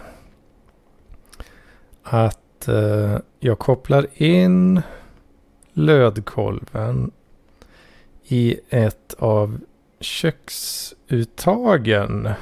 Att 2.03 2.67
eh, 2.67 3.17
jag 3.39 3.59
kopplar 3.59 4.07
in 4.13 4.81
lödkolven 5.73 7.11
i 8.23 8.59
ett 8.69 9.15
av 9.19 9.59
köksuttagen. 9.99 12.29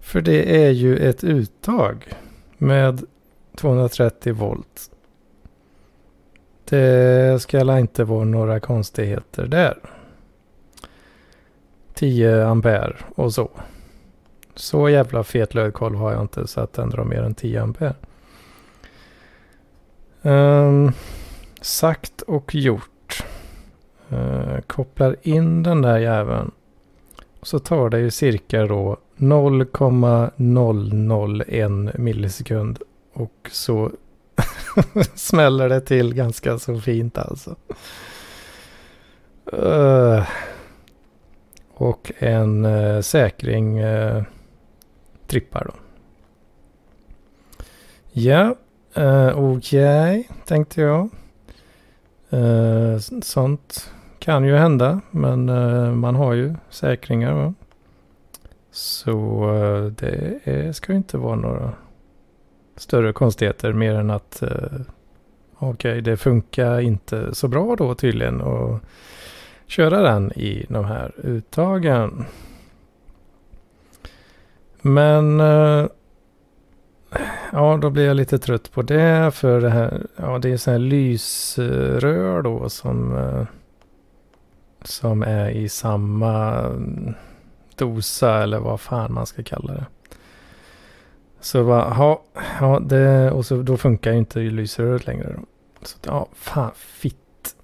För 0.00 0.20
det 0.20 0.64
är 0.64 0.70
ju 0.70 0.96
ett 0.96 1.24
uttag 1.24 2.08
med 2.58 3.04
230 3.56 4.34
volt. 4.34 4.90
Det 6.64 7.42
ska 7.42 7.78
inte 7.78 8.04
vara 8.04 8.24
några 8.24 8.60
konstigheter 8.60 9.46
där. 9.46 9.78
10 11.94 12.46
ampere 12.46 12.96
och 13.14 13.34
så. 13.34 13.50
Så 14.54 14.88
jävla 14.88 15.24
fet 15.24 15.54
lödkolv 15.54 15.96
har 15.96 16.12
jag 16.12 16.22
inte 16.22 16.46
så 16.46 16.60
att 16.60 16.72
den 16.72 16.90
drar 16.90 17.04
mer 17.04 17.22
än 17.22 17.34
10 17.34 17.62
ampere. 17.62 17.94
Um, 20.22 20.92
sagt 21.60 22.22
och 22.22 22.54
gjort 22.54 22.93
eh, 24.14 24.60
kopplar 24.60 25.16
in 25.22 25.62
den 25.62 25.82
där 25.82 25.98
jäveln. 25.98 26.50
Så 27.42 27.58
tar 27.58 27.90
det 27.90 27.98
ju 27.98 28.10
cirka 28.10 28.66
då 28.66 28.96
0,001 29.16 31.98
millisekund. 31.98 32.78
Och 33.12 33.50
så 33.52 33.90
smäller 35.14 35.68
det 35.68 35.80
till 35.80 36.14
ganska 36.14 36.58
så 36.58 36.80
fint 36.80 37.18
alltså. 37.18 37.56
Uh, 39.52 40.28
och 41.74 42.12
en 42.18 42.64
uh, 42.64 43.00
säkring 43.00 43.84
uh, 43.84 44.22
trippar 45.26 45.64
då. 45.64 45.72
Ja, 48.12 48.54
okej, 49.34 50.20
okay, 50.20 50.24
tänkte 50.46 50.80
jag. 50.80 51.08
sånt 53.22 53.90
kan 54.24 54.44
ju 54.44 54.56
hända, 54.56 55.00
men 55.10 55.48
eh, 55.48 55.92
man 55.92 56.14
har 56.14 56.32
ju 56.32 56.54
säkringar. 56.70 57.32
Va? 57.32 57.54
Så 58.70 59.10
eh, 59.54 59.84
det 59.84 60.40
är, 60.44 60.72
ska 60.72 60.92
ju 60.92 60.98
inte 60.98 61.18
vara 61.18 61.36
några 61.36 61.72
större 62.76 63.12
konstigheter 63.12 63.72
mer 63.72 63.94
än 63.94 64.10
att 64.10 64.42
eh, 64.42 64.48
okej, 65.58 65.90
okay, 65.90 66.00
det 66.00 66.16
funkar 66.16 66.80
inte 66.80 67.34
så 67.34 67.48
bra 67.48 67.76
då 67.76 67.94
tydligen 67.94 68.40
att 68.40 68.80
köra 69.66 70.02
den 70.02 70.32
i 70.32 70.66
de 70.68 70.84
här 70.84 71.12
uttagen. 71.16 72.24
Men 74.80 75.38
ja, 77.52 77.78
då 77.82 77.90
blir 77.90 78.06
jag 78.06 78.16
lite 78.16 78.38
trött 78.38 78.72
på 78.72 78.82
det 78.82 79.34
för 79.34 79.60
det 79.60 79.70
här, 79.70 80.06
ja 80.16 80.38
det 80.38 80.50
är 80.50 80.56
så 80.56 80.70
här 80.70 80.78
lysrör 80.78 82.42
då 82.42 82.68
som 82.68 83.14
som 84.86 85.22
är 85.22 85.50
i 85.50 85.68
samma 85.68 86.60
mm, 86.60 87.14
dosa 87.76 88.42
eller 88.42 88.58
vad 88.58 88.80
fan 88.80 89.12
man 89.12 89.26
ska 89.26 89.42
kalla 89.42 89.72
det. 89.72 89.86
Så 91.40 91.64
bara, 91.64 91.88
ha, 91.88 92.22
ja 92.60 92.80
det, 92.80 93.30
och 93.30 93.46
så 93.46 93.62
då 93.62 93.76
funkar 93.76 94.12
ju 94.12 94.18
inte 94.18 94.38
lysröret 94.38 95.06
längre. 95.06 95.32
Då. 95.36 95.42
Så 95.82 95.98
ja, 96.06 96.28
fan, 96.32 96.70
fitt, 96.74 97.56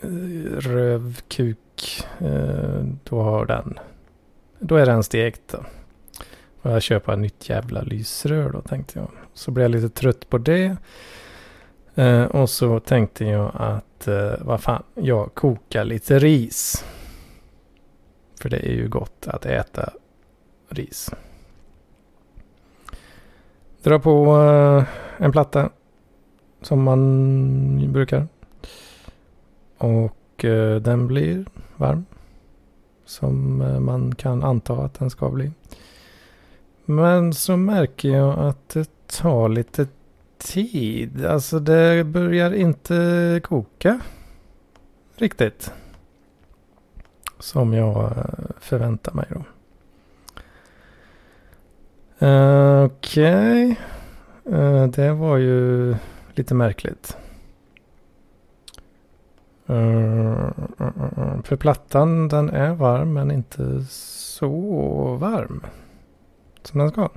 eh, 0.00 0.08
röv, 0.56 1.20
kuk, 1.28 2.04
eh, 2.18 2.84
då 3.04 3.22
har 3.22 3.46
den, 3.46 3.78
då 4.58 4.76
är 4.76 4.86
den 4.86 5.02
stekt 5.02 5.42
då. 5.52 5.58
Får 6.62 6.72
jag 6.72 6.82
köpa 6.82 7.12
ett 7.12 7.18
nytt 7.18 7.48
jävla 7.48 7.82
lysrör 7.82 8.50
då 8.50 8.60
tänkte 8.60 8.98
jag. 8.98 9.08
Så 9.34 9.50
blev 9.50 9.64
jag 9.64 9.70
lite 9.70 9.88
trött 9.88 10.28
på 10.28 10.38
det. 10.38 10.76
Eh, 11.94 12.24
och 12.24 12.50
så 12.50 12.80
tänkte 12.80 13.24
jag 13.24 13.52
att, 13.54 13.84
eh, 14.08 14.32
vad 14.40 14.60
fan, 14.60 14.82
jag 14.94 15.34
kokar 15.34 15.84
lite 15.84 16.18
ris. 16.18 16.84
För 18.40 18.48
det 18.48 18.56
är 18.56 18.72
ju 18.72 18.88
gott 18.88 19.28
att 19.28 19.46
äta 19.46 19.92
ris. 20.68 21.10
Dra 23.82 23.98
på 23.98 24.42
eh, 24.42 24.84
en 25.24 25.32
platta. 25.32 25.70
Som 26.60 26.82
man 26.82 27.92
brukar. 27.92 28.28
Och 29.78 30.44
eh, 30.44 30.76
den 30.76 31.06
blir 31.06 31.44
varm. 31.76 32.04
Som 33.04 33.60
eh, 33.60 33.80
man 33.80 34.14
kan 34.14 34.44
anta 34.44 34.74
att 34.74 34.94
den 34.94 35.10
ska 35.10 35.30
bli. 35.30 35.50
Men 36.84 37.34
så 37.34 37.56
märker 37.56 38.08
jag 38.08 38.38
att 38.38 38.68
det 38.68 38.90
tar 39.06 39.48
lite 39.48 39.86
tid. 40.42 41.26
Alltså 41.26 41.58
det 41.58 42.04
börjar 42.04 42.52
inte 42.52 43.40
koka 43.44 44.00
riktigt. 45.16 45.72
Som 47.38 47.72
jag 47.72 48.02
eh, 48.02 48.24
förväntar 48.60 49.12
mig 49.12 49.26
då. 49.28 49.44
Uh, 52.26 52.84
Okej. 52.84 53.76
Okay. 54.44 54.58
Uh, 54.60 54.86
det 54.86 55.12
var 55.12 55.36
ju 55.36 55.94
lite 56.34 56.54
märkligt. 56.54 57.16
Uh, 59.70 60.50
för 61.44 61.56
plattan 61.56 62.28
den 62.28 62.50
är 62.50 62.74
varm 62.74 63.12
men 63.12 63.30
inte 63.30 63.84
så 63.88 64.50
varm. 65.20 65.66
Som 66.62 66.80
den 66.80 66.90
ska. 66.90 67.08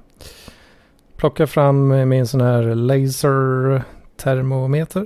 Plocka 1.15 1.47
fram 1.47 2.09
min 2.09 2.27
sån 2.27 2.41
här 2.41 2.75
lasertermometer. 2.75 5.05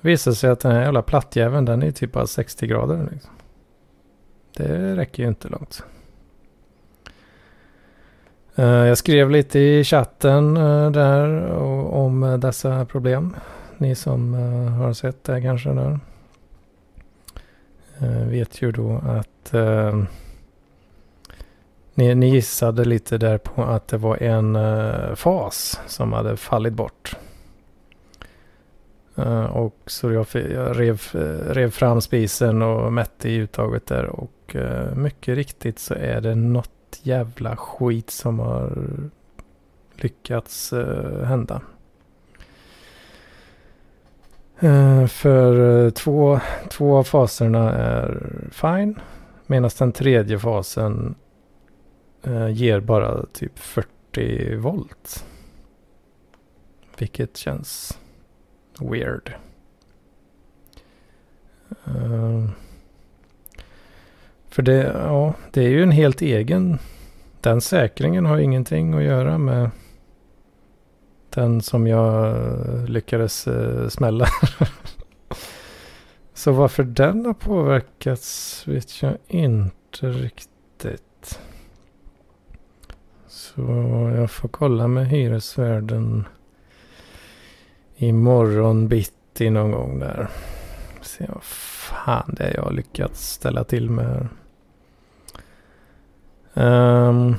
Det 0.00 0.08
Visar 0.08 0.32
sig 0.32 0.50
att 0.50 0.60
den 0.60 0.72
här 0.72 0.82
jävla 0.82 1.02
plattjäveln 1.02 1.64
den 1.64 1.82
är 1.82 1.90
typ 1.90 2.12
bara 2.12 2.26
60 2.26 2.66
grader. 2.66 3.08
Liksom. 3.12 3.30
Det 4.56 4.96
räcker 4.96 5.22
ju 5.22 5.28
inte 5.28 5.48
långt. 5.48 5.84
Eh, 8.54 8.64
jag 8.64 8.98
skrev 8.98 9.30
lite 9.30 9.58
i 9.58 9.84
chatten 9.84 10.56
eh, 10.56 10.90
där 10.90 11.50
om 11.92 12.22
eh, 12.22 12.38
dessa 12.38 12.84
problem. 12.84 13.36
Ni 13.78 13.94
som 13.94 14.34
har 14.80 14.92
sett 14.92 15.24
det 15.24 15.42
kanske 15.42 15.70
där. 15.70 16.00
vet 18.26 18.62
ju 18.62 18.72
då 18.72 19.02
att 19.06 19.54
ni, 21.94 22.14
ni 22.14 22.28
gissade 22.28 22.84
lite 22.84 23.18
där 23.18 23.38
på 23.38 23.62
att 23.62 23.88
det 23.88 23.96
var 23.96 24.22
en 24.22 24.56
eh, 24.56 25.14
fas 25.14 25.80
som 25.86 26.12
hade 26.12 26.36
fallit 26.36 26.72
bort. 26.72 27.16
Eh, 29.16 29.44
och 29.44 29.76
så 29.86 30.12
jag, 30.12 30.26
jag 30.32 30.80
rev, 30.80 31.02
eh, 31.14 31.52
rev 31.52 31.70
fram 31.70 32.00
spisen 32.00 32.62
och 32.62 32.92
mätte 32.92 33.28
i 33.28 33.36
uttaget 33.36 33.86
där 33.86 34.06
och 34.06 34.56
mycket 34.96 35.34
riktigt 35.34 35.78
så 35.78 35.94
är 35.94 36.20
det 36.20 36.34
något 36.34 37.00
jävla 37.02 37.56
skit 37.56 38.10
som 38.10 38.38
har 38.38 38.72
lyckats 40.02 40.72
uh, 40.72 41.22
hända. 41.24 41.60
Uh, 44.62 45.06
för 45.06 45.54
uh, 45.54 45.90
två, 45.90 46.40
två 46.70 46.96
av 46.96 47.04
faserna 47.04 47.72
är 47.72 48.30
fine. 48.50 49.00
Medan 49.46 49.70
den 49.78 49.92
tredje 49.92 50.38
fasen 50.38 51.14
Eh, 52.22 52.48
ger 52.48 52.80
bara 52.80 53.26
typ 53.26 53.58
40 53.58 54.56
volt. 54.56 55.24
Vilket 56.98 57.36
känns 57.36 57.98
weird. 58.80 59.34
Eh, 61.84 62.48
för 64.48 64.62
det, 64.62 64.92
ja, 64.94 65.34
det 65.50 65.64
är 65.64 65.68
ju 65.68 65.82
en 65.82 65.90
helt 65.90 66.22
egen... 66.22 66.78
Den 67.40 67.60
säkringen 67.60 68.26
har 68.26 68.38
ingenting 68.38 68.94
att 68.94 69.02
göra 69.02 69.38
med 69.38 69.70
den 71.30 71.62
som 71.62 71.86
jag 71.86 72.36
eh, 72.36 72.84
lyckades 72.84 73.48
uh, 73.48 73.88
smälla. 73.88 74.26
Så 76.34 76.52
varför 76.52 76.82
den 76.82 77.26
har 77.26 77.34
påverkats 77.34 78.62
vet 78.68 79.02
jag 79.02 79.16
inte 79.28 80.06
riktigt. 80.06 81.40
Så 83.54 83.62
jag 84.16 84.30
får 84.30 84.48
kolla 84.48 84.88
med 84.88 85.06
hyresvärden 85.06 86.24
imorgon 87.96 88.88
bitti 88.88 89.50
någon 89.50 89.70
gång 89.70 89.98
där. 89.98 90.28
Se 91.00 91.26
vad 91.28 91.42
fan 91.42 92.34
det 92.38 92.44
är 92.44 92.54
jag 92.54 92.62
har 92.62 92.72
lyckats 92.72 93.32
ställa 93.32 93.64
till 93.64 93.90
med. 93.90 94.28
Um, 96.54 97.36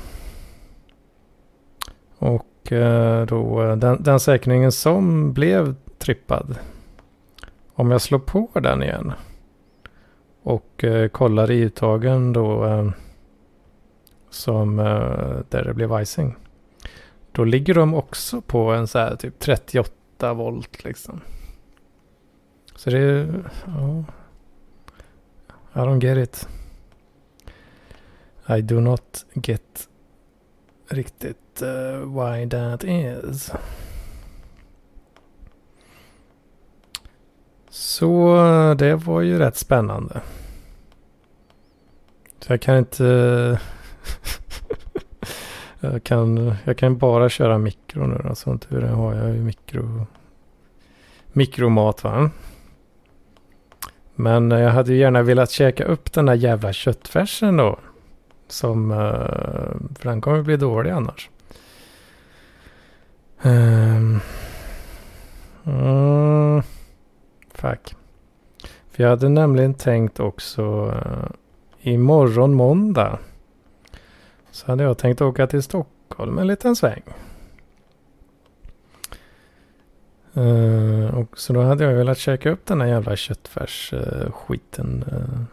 och 2.17 2.71
uh, 2.71 3.25
då 3.25 3.63
eh, 3.63 3.75
den, 3.75 4.03
den 4.03 4.19
säkringen 4.19 4.71
som 4.71 5.33
blev 5.33 5.75
trippad. 5.97 6.55
Om 7.73 7.91
jag 7.91 8.01
slår 8.01 8.19
på 8.19 8.49
den 8.53 8.83
igen. 8.83 9.13
Och 10.43 10.83
uh, 10.83 11.07
kollar 11.07 11.51
i 11.51 11.59
uttagen 11.59 12.33
då. 12.33 12.63
Ehm, 12.63 12.93
Uh, 14.33 14.35
som 14.35 14.79
eh, 14.79 15.39
där 15.49 15.63
det 15.63 15.73
blev 15.73 16.01
icing. 16.01 16.35
Då 17.31 17.43
ligger 17.43 17.73
de 17.73 17.93
också 17.93 18.41
på 18.41 18.71
en 18.71 18.87
så 18.87 18.99
här 18.99 19.15
typ 19.15 19.39
38 19.39 20.33
volt 20.33 20.83
liksom. 20.83 21.21
Så 22.75 22.89
det 22.89 22.97
är, 22.97 23.51
ja. 23.65 24.03
I 25.73 25.77
don't 25.77 26.03
get 26.03 26.17
it. 26.17 26.47
I 28.57 28.61
do 28.61 28.79
not 28.79 29.25
get 29.33 29.89
riktigt 30.87 31.61
uh, 31.61 32.23
why 32.23 32.49
that 32.49 32.83
is. 32.83 33.51
Så 37.69 38.35
eh, 38.45 38.75
det 38.75 38.95
var 38.95 39.21
ju 39.21 39.39
rätt 39.39 39.57
spännande. 39.57 40.21
Så 42.39 42.53
jag 42.53 42.61
kan 42.61 42.77
inte... 42.77 43.59
jag, 45.79 46.03
kan, 46.03 46.55
jag 46.63 46.77
kan 46.77 46.97
bara 46.97 47.29
köra 47.29 47.57
mikro 47.57 48.07
nu 48.07 48.21
då. 48.23 48.35
Som 48.35 48.59
tur 48.59 48.83
är 48.83 48.89
har 48.89 49.15
jag 49.15 49.35
ju 49.35 49.41
mikro... 49.41 50.07
Mikromat 51.33 52.03
va. 52.03 52.29
Men 54.15 54.51
eh, 54.51 54.59
jag 54.59 54.71
hade 54.71 54.93
ju 54.93 54.99
gärna 54.99 55.21
velat 55.21 55.51
käka 55.51 55.83
upp 55.83 56.13
den 56.13 56.25
där 56.25 56.33
jävla 56.33 56.73
köttfärsen 56.73 57.57
då. 57.57 57.79
Som, 58.47 58.91
eh, 58.91 58.97
för 59.99 60.09
den 60.09 60.21
kommer 60.21 60.41
bli 60.41 60.57
dålig 60.57 60.91
annars. 60.91 61.29
Um, 63.45 64.19
mm, 65.65 66.61
fuck. 67.53 67.95
För 68.91 69.03
jag 69.03 69.09
hade 69.09 69.29
nämligen 69.29 69.73
tänkt 69.73 70.19
också 70.19 70.85
uh, 70.85 71.29
imorgon 71.81 72.53
måndag. 72.53 73.19
Så 74.53 74.67
hade 74.67 74.83
jag 74.83 74.97
tänkt 74.97 75.21
åka 75.21 75.47
till 75.47 75.63
Stockholm 75.63 76.37
en 76.37 76.47
liten 76.47 76.75
sväng. 76.75 77.03
Uh, 80.37 81.15
och 81.15 81.39
så 81.39 81.53
då 81.53 81.61
hade 81.61 81.83
jag 81.83 81.93
velat 81.93 82.17
käka 82.17 82.51
upp 82.51 82.65
den 82.65 82.81
här 82.81 82.87
jävla 82.87 83.15
köttfärsskiten 83.15 85.03
eh, 85.07 85.13
uh, 85.13 85.23
eh, 85.23 85.29
uh, 85.29 85.45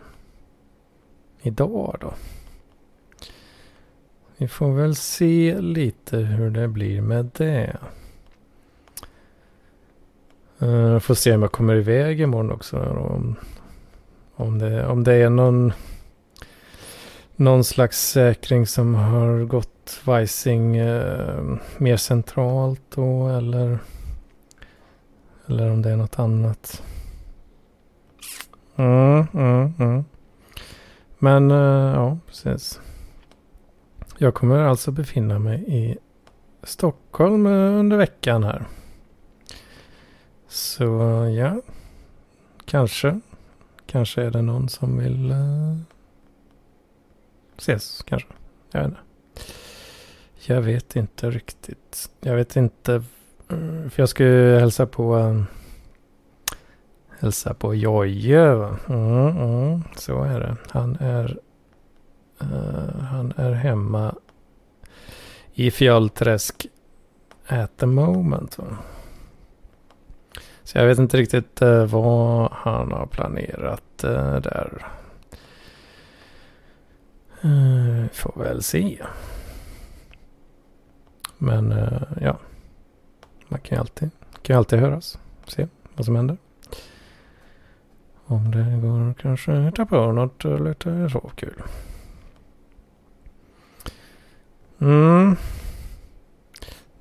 idag 1.42 1.96
då. 2.00 2.14
Vi 4.36 4.48
får 4.48 4.72
väl 4.72 4.94
se 4.94 5.60
lite 5.60 6.16
hur 6.16 6.50
det 6.50 6.68
blir 6.68 7.00
med 7.00 7.30
det. 7.36 7.76
Uh, 10.62 10.98
får 10.98 11.14
se 11.14 11.34
om 11.34 11.42
jag 11.42 11.52
kommer 11.52 11.76
iväg 11.76 12.20
imorgon 12.20 12.52
också. 12.52 12.78
Om, 12.78 13.36
om, 14.34 14.58
det, 14.58 14.86
om 14.86 15.04
det 15.04 15.14
är 15.14 15.30
någon, 15.30 15.72
någon 17.40 17.64
slags 17.64 18.10
säkring 18.10 18.66
som 18.66 18.94
har 18.94 19.44
gått 19.44 20.00
vajsing 20.04 20.76
eh, 20.76 21.56
mer 21.78 21.96
centralt 21.96 22.82
då 22.94 23.28
eller, 23.28 23.78
eller 25.46 25.70
om 25.70 25.82
det 25.82 25.90
är 25.90 25.96
något 25.96 26.18
annat. 26.18 26.82
Mm, 28.76 29.26
mm, 29.34 29.72
mm. 29.78 30.04
Men 31.18 31.50
eh, 31.50 31.94
ja, 31.94 32.18
precis. 32.26 32.80
Jag 34.18 34.34
kommer 34.34 34.58
alltså 34.58 34.90
befinna 34.90 35.38
mig 35.38 35.64
i 35.66 35.98
Stockholm 36.62 37.46
eh, 37.46 37.52
under 37.52 37.96
veckan 37.96 38.42
här. 38.42 38.64
Så 40.48 41.00
eh, 41.24 41.30
ja, 41.30 41.60
kanske. 42.64 43.20
Kanske 43.86 44.22
är 44.22 44.30
det 44.30 44.42
någon 44.42 44.68
som 44.68 44.98
vill 44.98 45.30
eh, 45.30 45.76
ses 47.60 48.02
kanske. 48.02 48.28
Jag 48.70 48.80
vet 48.80 48.88
inte. 48.88 49.00
Jag 50.46 50.62
vet 50.62 50.96
inte 50.96 51.30
riktigt. 51.30 52.10
Jag 52.20 52.34
vet 52.34 52.56
inte. 52.56 53.02
Mm, 53.50 53.90
för 53.90 54.02
jag 54.02 54.08
ska 54.08 54.24
ju 54.24 54.58
hälsa 54.58 54.86
på 54.86 55.14
um, 55.14 55.46
hälsa 57.18 57.54
på 57.54 57.74
Jojje. 57.74 58.42
Mm, 58.88 59.28
mm, 59.28 59.82
så 59.96 60.22
är 60.22 60.40
det. 60.40 60.56
Han 60.70 60.96
är 60.96 61.38
Uh, 62.42 63.02
han 63.02 63.32
är 63.36 63.52
hemma 63.52 64.14
i 65.52 65.70
Fjöllträsk 65.70 66.66
at 67.46 67.76
the 67.76 67.86
moment. 67.86 68.58
Va? 68.58 68.64
Så 70.62 70.78
jag 70.78 70.86
vet 70.86 70.98
inte 70.98 71.16
riktigt 71.16 71.62
uh, 71.62 71.84
vad 71.84 72.50
han 72.52 72.92
har 72.92 73.06
planerat 73.06 74.04
uh, 74.04 74.36
där. 74.36 74.86
Uh, 77.44 78.08
får 78.12 78.32
väl 78.36 78.62
se. 78.62 78.98
Men 81.38 81.72
uh, 81.72 82.02
ja. 82.20 82.38
Man 83.48 83.60
kan 83.60 83.76
ju 83.76 83.80
alltid, 83.80 84.10
kan 84.42 84.54
ju 84.54 84.58
alltid 84.58 84.78
höras. 84.78 85.18
Se 85.46 85.68
vad 85.94 86.04
som 86.04 86.16
händer. 86.16 86.36
Om 88.26 88.50
det 88.50 88.80
går 88.82 89.14
kanske 89.14 89.60
hitta 89.60 89.86
på 89.86 90.12
något 90.12 90.44
lite 90.44 91.10
så 91.10 91.30
kul. 91.34 91.62
Mm. 94.78 95.36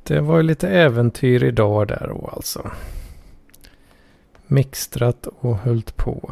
Det 0.03 0.21
var 0.21 0.37
ju 0.37 0.43
lite 0.43 0.69
äventyr 0.69 1.43
idag 1.43 1.87
där 1.87 2.07
då 2.07 2.29
alltså. 2.35 2.71
Mixtrat 4.47 5.27
och 5.27 5.57
höllt 5.57 5.97
på. 5.97 6.31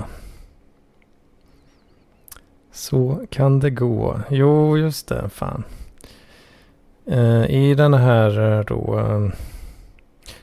Så 2.78 3.26
kan 3.30 3.60
det 3.60 3.70
gå. 3.70 4.20
Jo, 4.30 4.78
just 4.78 5.08
det. 5.08 5.30
Fan. 5.30 5.64
Eh, 7.06 7.46
I 7.46 7.76
den 7.78 7.94
här 7.94 8.58
eh, 8.58 8.66
då. 8.66 9.00
Uh, 9.00 9.30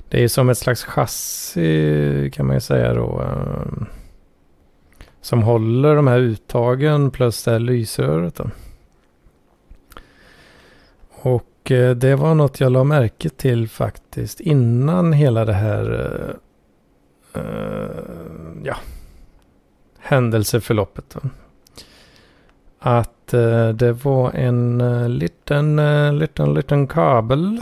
det 0.09 0.25
är 0.25 0.29
som 0.29 0.49
ett 0.49 0.59
slags 0.59 0.85
chassi 0.85 2.31
kan 2.35 2.47
man 2.47 2.57
ju 2.57 2.61
säga 2.61 2.95
då. 2.95 3.23
Eh, 3.23 3.87
som 5.21 5.43
håller 5.43 5.97
de 5.97 6.07
här 6.07 6.19
uttagen 6.19 7.11
plus 7.11 7.45
det 7.45 7.51
här 7.51 7.59
lysröret. 7.59 8.35
Då. 8.35 8.51
Och 11.11 11.71
eh, 11.71 11.97
det 11.97 12.17
var 12.17 12.35
något 12.35 12.61
jag 12.61 12.73
la 12.73 12.85
märke 12.85 13.29
till 13.29 13.69
faktiskt 13.69 14.41
innan 14.41 15.13
hela 15.13 15.45
det 15.45 15.53
här 15.53 15.93
uh, 17.37 17.43
ja, 18.65 18.77
händelseförloppet. 19.99 21.05
Då. 21.11 21.21
Att 22.87 23.35
uh, 23.35 23.69
det 23.69 23.93
var 23.93 24.33
en 24.33 24.81
uh, 24.81 25.09
liten, 25.09 25.79
eh, 25.79 26.13
liten, 26.13 26.55
liten 26.55 26.87
kabel 26.87 27.61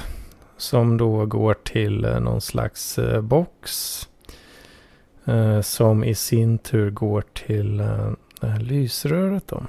som 0.57 0.97
då 0.97 1.27
går 1.27 1.55
till 1.55 2.01
någon 2.01 2.41
slags 2.41 2.99
box 3.23 3.99
som 5.63 6.05
i 6.05 6.15
sin 6.15 6.59
tur 6.59 6.91
går 6.91 7.25
till 7.33 7.77
det 8.41 8.47
här 8.47 8.61
lysröret 8.61 9.45
då. 9.49 9.63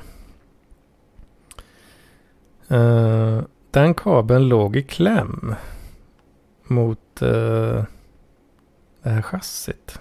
Den 3.72 3.94
kabeln 3.94 4.48
låg 4.48 4.76
i 4.76 4.84
kläm 4.84 5.56
mot 6.64 7.16
det 7.16 7.86
här 9.02 9.22
chassit. 9.22 10.00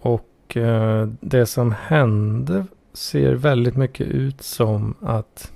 Och 0.00 0.56
det 1.20 1.46
som 1.46 1.72
hände 1.72 2.66
ser 2.98 3.34
väldigt 3.34 3.76
mycket 3.76 4.06
ut 4.06 4.42
som 4.42 4.94
att 5.00 5.52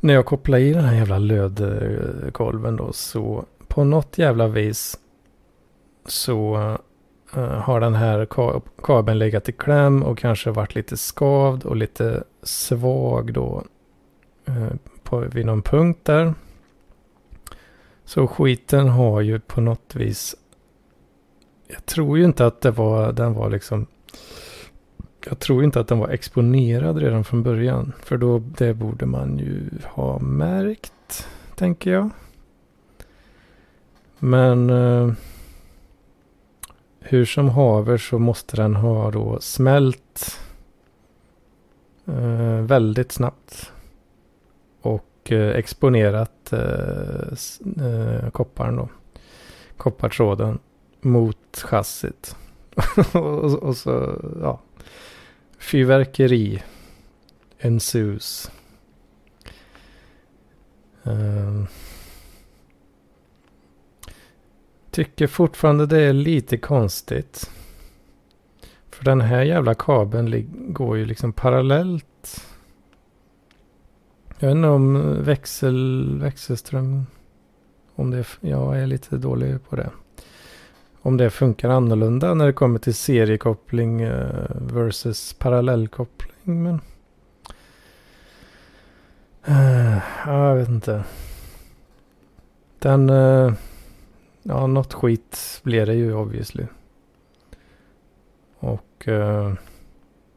när 0.00 0.14
jag 0.14 0.26
kopplade 0.26 0.62
i 0.62 0.72
den 0.72 0.84
här 0.84 0.96
jävla 0.96 1.18
lödkolven 1.18 2.76
då 2.76 2.92
så 2.92 3.44
på 3.68 3.84
något 3.84 4.18
jävla 4.18 4.48
vis 4.48 4.98
så 6.06 6.56
uh, 7.36 7.40
har 7.40 7.80
den 7.80 7.94
här 7.94 8.26
kabeln 8.82 9.18
legat 9.18 9.48
i 9.48 9.52
kläm 9.52 10.02
och 10.02 10.18
kanske 10.18 10.50
varit 10.50 10.74
lite 10.74 10.96
skavd 10.96 11.64
och 11.64 11.76
lite 11.76 12.24
svag 12.42 13.32
då 13.32 13.64
uh, 14.48 14.72
på, 15.02 15.18
vid 15.18 15.46
någon 15.46 15.62
punkt 15.62 16.00
där. 16.02 16.34
Så 18.04 18.26
skiten 18.26 18.88
har 18.88 19.20
ju 19.20 19.40
på 19.40 19.60
något 19.60 19.94
vis 19.94 20.36
jag 21.68 21.86
tror 21.86 22.18
ju 22.18 22.24
inte 22.24 22.46
att 22.46 22.60
det 22.60 22.70
var, 22.70 23.12
den 23.12 23.34
var 23.34 23.50
liksom 23.50 23.86
jag 25.28 25.38
tror 25.38 25.64
inte 25.64 25.80
att 25.80 25.88
den 25.88 25.98
var 25.98 26.08
exponerad 26.08 26.98
redan 26.98 27.24
från 27.24 27.42
början. 27.42 27.92
För 27.98 28.16
då, 28.16 28.38
det 28.38 28.74
borde 28.74 29.06
man 29.06 29.38
ju 29.38 29.70
ha 29.84 30.18
märkt, 30.18 31.28
tänker 31.54 31.92
jag. 31.92 32.10
Men 34.18 34.70
eh, 34.70 35.12
hur 37.00 37.24
som 37.24 37.48
haver 37.48 37.98
så 37.98 38.18
måste 38.18 38.56
den 38.56 38.74
ha 38.74 39.10
då 39.10 39.40
smält 39.40 40.40
eh, 42.06 42.60
väldigt 42.60 43.12
snabbt. 43.12 43.72
Och 44.80 45.32
eh, 45.32 45.56
exponerat 45.56 46.52
eh, 46.52 47.84
eh 47.86 48.30
kopparn 48.30 48.76
då. 48.76 48.88
Koppartråden 49.76 50.58
mot 51.00 51.62
chassit. 51.64 52.36
och, 53.12 53.54
och, 53.54 53.76
så, 53.76 54.20
ja. 54.42 54.60
Fyrverkeri 55.58 56.62
ensues. 57.58 58.50
Uh, 61.06 61.12
ehm. 61.12 61.66
Tycker 64.90 65.26
fortfarande 65.26 65.86
det 65.86 66.00
är 66.00 66.12
lite 66.12 66.56
konstigt. 66.56 67.50
För 68.90 69.04
den 69.04 69.20
här 69.20 69.42
jävla 69.42 69.74
kabeln 69.74 70.46
går 70.72 70.96
ju 70.96 71.04
liksom 71.04 71.32
parallellt. 71.32 72.46
Jag 74.38 74.48
vet 74.48 74.56
inte 74.56 74.68
om 74.68 74.96
eh, 74.96 75.02
växel, 75.02 76.18
växelström. 76.20 77.06
Om 77.94 78.10
det, 78.10 78.26
jag 78.40 78.78
är 78.78 78.86
lite 78.86 79.16
dålig 79.16 79.68
på 79.68 79.76
det. 79.76 79.90
Om 81.06 81.16
det 81.16 81.30
funkar 81.30 81.68
annorlunda 81.68 82.34
när 82.34 82.46
det 82.46 82.52
kommer 82.52 82.78
till 82.78 82.94
seriekoppling 82.94 84.00
eh, 84.00 84.46
versus 84.50 85.32
parallellkoppling. 85.32 86.62
Men... 86.62 86.80
Eh, 89.44 89.98
ja, 90.26 90.48
jag 90.48 90.56
vet 90.56 90.68
inte. 90.68 91.04
Den... 92.78 93.10
Eh, 93.10 93.52
ja, 94.42 94.66
något 94.66 94.92
skit 94.94 95.60
blev 95.62 95.86
det 95.86 95.94
ju 95.94 96.14
obviously. 96.14 96.66
Och 98.58 99.02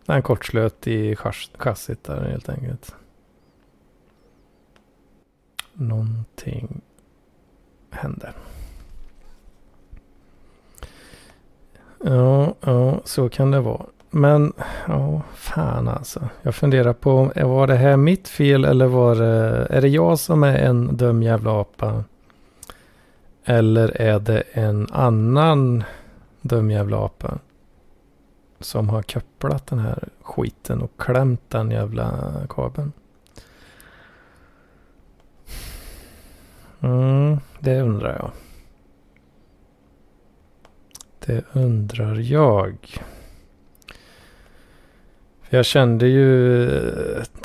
Den 0.06 0.22
kortslöt 0.24 0.88
i 0.88 1.16
chassit 1.58 2.04
där 2.04 2.30
helt 2.30 2.50
enkelt. 2.50 2.96
Någonting 5.74 6.82
hände. 7.90 8.34
Ja, 12.04 12.54
ja, 12.62 13.02
så 13.06 13.30
kan 13.30 13.52
det 13.52 13.60
vara. 13.60 13.86
Men, 14.10 14.54
ja, 14.88 15.22
fan 15.34 15.88
alltså. 15.88 16.30
Jag 16.42 16.56
funderar 16.56 16.94
på, 16.94 17.32
var 17.36 17.68
det 17.68 17.76
här 17.76 17.98
mitt 17.98 18.28
fel 18.28 18.66
eller 18.66 18.86
var 18.86 19.16
det, 19.16 19.68
är 19.70 19.82
det 19.82 19.88
jag 19.88 20.20
som 20.20 20.44
är 20.44 20.58
en 20.58 20.98
dum 20.98 21.24
jävla 21.24 21.62
apa? 21.62 22.04
Eller 23.46 24.02
är 24.02 24.20
det 24.20 24.44
en 24.52 24.88
annan 24.92 25.84
dum 26.42 26.72
jävla 26.72 27.06
apa 27.06 27.40
som 28.60 28.90
har 28.90 29.02
kopplat 29.02 29.68
den 29.68 29.80
här 29.80 30.04
skiten 30.22 30.82
och 30.82 30.92
klämt 30.98 31.50
den 31.50 31.72
jävla 31.72 32.32
kabeln? 32.50 32.92
Mm, 36.82 37.40
det 37.60 37.82
undrar 37.82 38.16
jag. 38.16 38.32
Det 41.30 41.44
undrar 41.54 42.16
jag. 42.16 42.78
För 45.42 45.58
jag 45.58 45.66
kände 45.66 46.08
ju, 46.08 46.64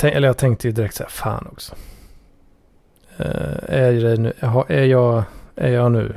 eller 0.02 0.28
jag 0.28 0.36
tänkte 0.36 0.68
ju 0.68 0.72
direkt 0.72 0.94
så 0.94 1.02
här, 1.02 1.10
fan 1.10 1.48
också. 1.52 1.74
Uh, 3.20 3.56
är, 3.68 3.92
det 3.92 4.16
nu, 4.16 4.32
är 4.68 4.84
jag 4.84 5.24
är 5.54 5.68
jag 5.68 5.92
nu? 5.92 6.16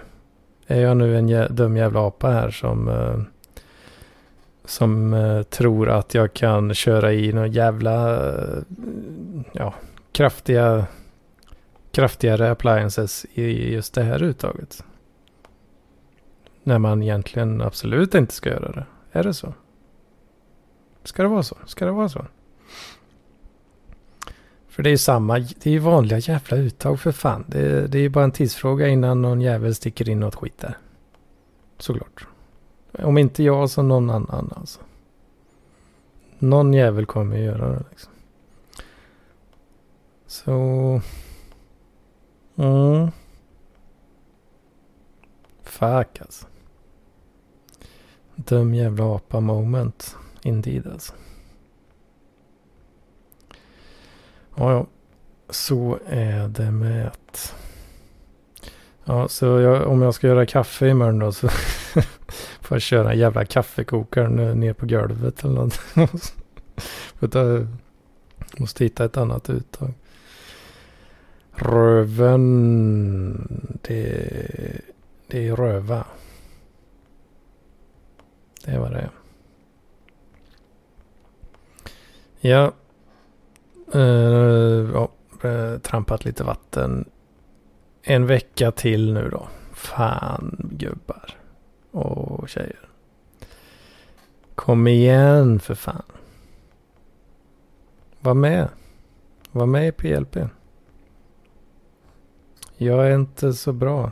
Är 0.68 0.82
jag 0.82 0.98
nu 0.98 1.18
en 1.18 1.30
jä 1.30 1.48
dum 1.48 1.78
jävla 1.78 2.08
apa 2.08 2.30
här 2.30 2.52
som, 2.52 2.88
uh, 2.88 3.22
som 4.66 5.14
uh, 5.14 5.44
tror 5.44 5.90
att 5.90 6.14
jag 6.14 6.34
kan 6.34 6.74
köra 6.74 7.14
i 7.14 7.34
några 7.34 7.48
jävla, 7.48 8.16
uh, 8.16 8.62
ja, 9.52 9.74
kraftiga, 10.12 10.86
kraftigare 11.92 12.52
appliances 12.52 13.26
i 13.34 13.74
just 13.74 13.94
det 13.94 14.04
här 14.04 14.24
uttaget? 14.24 14.84
När 16.68 16.80
man 16.80 17.04
egentligen 17.04 17.62
absolut 17.62 18.16
inte 18.16 18.34
ska 18.34 18.50
göra 18.50 18.72
det. 18.72 18.86
Är 19.12 19.24
det 19.24 19.34
så? 19.34 19.54
Ska 21.04 21.24
det 21.24 21.30
vara 21.30 21.44
så? 21.44 21.58
Ska 21.66 21.86
det 21.86 21.92
vara 21.92 22.10
så? 22.10 22.26
För 24.68 24.84
det 24.84 24.90
är 24.90 24.92
ju 24.92 24.98
samma, 24.98 25.40
det 25.40 25.66
är 25.66 25.72
ju 25.72 25.80
vanliga 25.80 26.20
jävla 26.20 26.58
uttag 26.58 27.00
för 27.00 27.12
fan. 27.12 27.46
Det, 27.48 27.88
det 27.88 27.98
är 27.98 28.02
ju 28.02 28.10
bara 28.10 28.24
en 28.24 28.32
tidsfråga 28.32 28.88
innan 28.88 29.22
någon 29.22 29.42
jävel 29.42 29.76
sticker 29.76 30.10
in 30.10 30.20
något 30.20 30.36
skit 30.36 30.58
där. 30.58 30.78
Såklart. 31.78 32.28
Om 32.92 33.18
inte 33.18 33.44
jag 33.44 33.70
så 33.70 33.82
någon 33.82 34.10
annan 34.10 34.54
alltså. 34.56 34.80
Någon 36.40 36.74
jävel 36.74 37.06
kommer 37.06 37.38
ju 37.38 37.44
göra 37.44 37.70
det 37.70 37.84
liksom. 37.90 38.14
Så... 40.26 41.02
Mm. 42.56 43.12
Fuck 45.64 46.22
alltså. 46.22 46.48
Dum 48.46 48.74
jävla 48.74 49.16
apa 49.16 49.40
moment. 49.40 50.16
Indeed 50.42 50.88
alltså. 50.88 51.14
Ja, 54.56 54.72
ja. 54.72 54.86
Så 55.50 56.00
är 56.08 56.48
det 56.48 56.72
med 56.72 57.08
att... 57.08 57.56
Ja, 59.06 59.28
så 59.28 59.46
jag, 59.46 59.88
om 59.88 60.02
jag 60.02 60.14
ska 60.14 60.28
göra 60.28 60.46
kaffe 60.46 60.88
imorgon 60.88 61.20
då 61.20 61.32
så 61.32 61.48
får 62.62 62.76
jag 62.76 62.82
köra 62.82 63.12
en 63.12 63.20
jävla 63.20 63.46
kaffekokaren 63.46 64.60
ner 64.60 64.74
på 64.74 64.86
golvet 64.86 65.44
eller 65.44 65.56
något. 65.56 65.82
jag 67.20 67.68
måste 68.58 68.84
hitta 68.84 69.06
ett 69.06 69.18
annat 69.18 69.50
uttag. 69.50 69.94
Röven, 71.52 72.48
det, 73.82 74.30
det 75.28 75.48
är 75.48 75.56
röva. 75.56 76.06
Det 78.68 78.74
är 78.74 78.80
vad 78.80 78.92
det 78.92 79.00
är. 79.00 79.12
Ja. 82.40 82.74
Uh, 83.96 84.92
ja, 84.94 85.10
eh, 85.50 85.78
trampat 85.80 86.26
lite 86.26 86.44
vatten. 86.44 87.10
En 88.02 88.26
vecka 88.26 88.72
till 88.72 89.14
nu 89.14 89.30
då. 89.30 89.48
Fan 89.74 90.70
gubbar. 90.72 91.38
Och 91.92 92.50
tjejer. 92.50 92.90
Kom 94.56 94.88
igen 94.88 95.60
för 95.60 95.76
fan. 95.76 96.04
Var 98.20 98.34
med. 98.34 98.70
Var 99.52 99.66
med 99.66 99.88
i 99.88 99.92
PLP. 99.92 100.38
Jag 102.78 103.08
är 103.08 103.16
inte 103.16 103.54
så 103.54 103.74
bra 103.74 104.12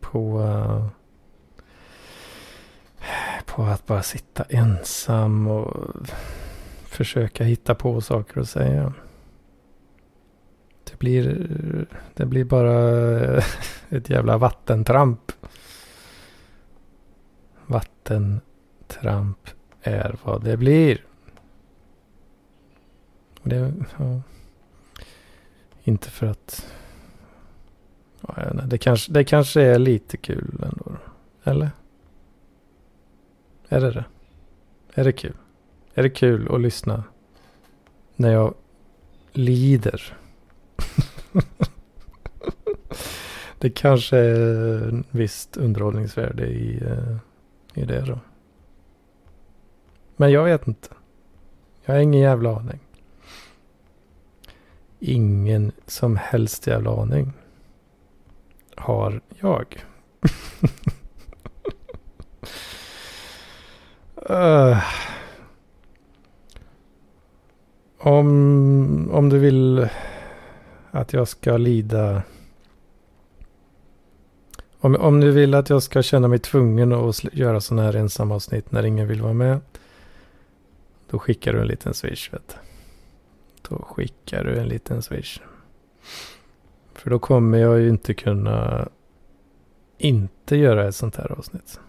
på, 0.00 0.38
uh, 0.38 0.86
och 3.60 3.68
att 3.68 3.86
bara 3.86 4.02
sitta 4.02 4.44
ensam 4.48 5.46
och 5.46 5.96
försöka 6.84 7.44
hitta 7.44 7.74
på 7.74 8.00
saker 8.00 8.40
att 8.40 8.48
säga. 8.48 8.94
Det 10.84 10.98
blir, 10.98 11.46
det 12.14 12.26
blir 12.26 12.44
bara 12.44 13.42
ett 13.88 14.10
jävla 14.10 14.38
vattentramp. 14.38 15.32
Vattentramp 17.66 19.48
är 19.82 20.16
vad 20.24 20.44
det 20.44 20.56
blir. 20.56 21.04
Det, 23.42 23.74
ja. 23.98 24.20
Inte 25.84 26.10
för 26.10 26.26
att... 26.26 26.74
Ja, 28.20 28.52
det, 28.52 28.78
kanske, 28.78 29.12
det 29.12 29.24
kanske 29.24 29.62
är 29.62 29.78
lite 29.78 30.16
kul 30.16 30.64
ändå. 30.64 30.96
Eller? 31.44 31.70
Är 33.72 33.80
det 33.80 33.90
det? 33.90 34.04
Är 34.94 35.04
det 35.04 35.12
kul? 35.12 35.36
Är 35.94 36.02
det 36.02 36.10
kul 36.10 36.54
att 36.54 36.60
lyssna 36.60 37.04
när 38.16 38.32
jag 38.32 38.54
lider? 39.32 40.16
det 43.58 43.70
kanske 43.70 44.16
är 44.16 45.02
visst 45.10 45.56
underhållningsvärde 45.56 46.46
i, 46.46 46.82
eh, 46.84 47.16
i 47.74 47.84
det 47.84 48.00
då. 48.00 48.18
Men 50.16 50.32
jag 50.32 50.44
vet 50.44 50.68
inte. 50.68 50.88
Jag 51.84 51.94
har 51.94 52.00
ingen 52.00 52.20
jävla 52.20 52.56
aning. 52.56 52.80
Ingen 54.98 55.72
som 55.86 56.16
helst 56.16 56.66
jävla 56.66 57.02
aning. 57.02 57.32
Har 58.76 59.20
jag. 59.40 59.84
uh. 64.30 64.82
Om, 68.02 69.10
om 69.12 69.28
du 69.28 69.38
vill 69.38 69.88
att 70.90 71.12
jag 71.12 71.28
ska 71.28 71.56
lida. 71.56 72.22
Om, 74.80 74.96
om 74.96 75.20
du 75.20 75.30
vill 75.30 75.54
att 75.54 75.70
jag 75.70 75.82
ska 75.82 76.02
känna 76.02 76.28
mig 76.28 76.38
tvungen 76.38 76.92
att 76.92 77.24
göra 77.34 77.60
sådana 77.60 77.82
här 77.82 77.96
ensamavsnitt 77.96 78.72
när 78.72 78.86
ingen 78.86 79.08
vill 79.08 79.22
vara 79.22 79.32
med. 79.32 79.60
Då 81.10 81.18
skickar 81.18 81.52
du 81.52 81.60
en 81.60 81.66
liten 81.66 81.94
swish 81.94 82.32
vet 82.32 82.48
du. 82.48 82.54
Då 83.68 83.82
skickar 83.82 84.44
du 84.44 84.58
en 84.58 84.68
liten 84.68 85.02
swish. 85.02 85.40
För 86.94 87.10
då 87.10 87.18
kommer 87.18 87.58
jag 87.58 87.80
ju 87.80 87.88
inte 87.88 88.14
kunna 88.14 88.88
inte 89.98 90.56
göra 90.56 90.88
ett 90.88 90.96
sånt 90.96 91.16
här 91.16 91.32
avsnitt. 91.32 91.80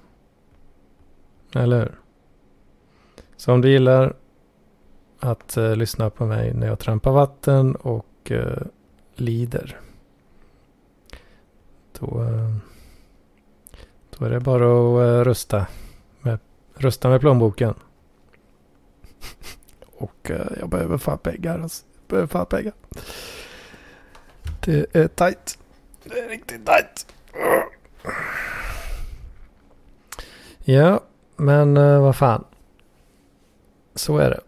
Eller 1.56 1.80
hur? 1.80 2.02
Så 3.42 3.54
om 3.54 3.62
du 3.62 3.70
gillar 3.70 4.16
att 5.20 5.58
eh, 5.58 5.76
lyssna 5.76 6.10
på 6.10 6.26
mig 6.26 6.54
när 6.54 6.68
jag 6.68 6.80
trampar 6.80 7.12
vatten 7.12 7.76
och 7.76 8.32
eh, 8.32 8.62
lider. 9.16 9.80
Då, 12.00 12.24
eh, 12.24 12.56
då 14.18 14.26
är 14.26 14.30
det 14.30 14.40
bara 14.40 14.64
att 14.64 15.08
eh, 15.08 15.24
rösta, 15.24 15.68
med, 16.20 16.40
rösta 16.76 17.10
med 17.10 17.22
plånboken. 17.22 17.74
och 19.98 20.32
eh, 20.32 20.48
jag 20.60 20.70
behöver 20.70 20.98
fan 20.98 21.18
pengar. 21.18 21.60
Alltså. 21.60 21.86
Jag 21.96 22.08
behöver 22.08 22.28
fan 22.28 22.46
pengar. 22.46 22.74
Det 24.60 24.96
är 24.96 25.08
tajt. 25.08 25.58
Det 26.04 26.20
är 26.20 26.30
riktigt 26.30 26.66
tajt. 26.66 27.08
Ja, 30.64 31.00
men 31.36 31.74
vad 32.02 32.16
fan. 32.16 32.46
Så 33.96 34.18
är 34.18 34.30
det. 34.30 34.40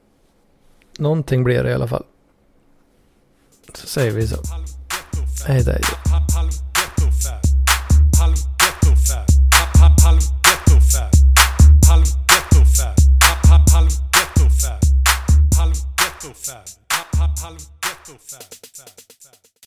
Någonting 0.99 1.43
blir 1.43 1.63
det 1.63 1.69
i 1.69 1.73
alla 1.73 1.87
fall. 1.87 2.03
Så 3.73 3.87
säger 3.87 4.11
vi 4.11 4.27
så. 4.27 4.37
Hej 5.47 5.63
då. 5.63 6.12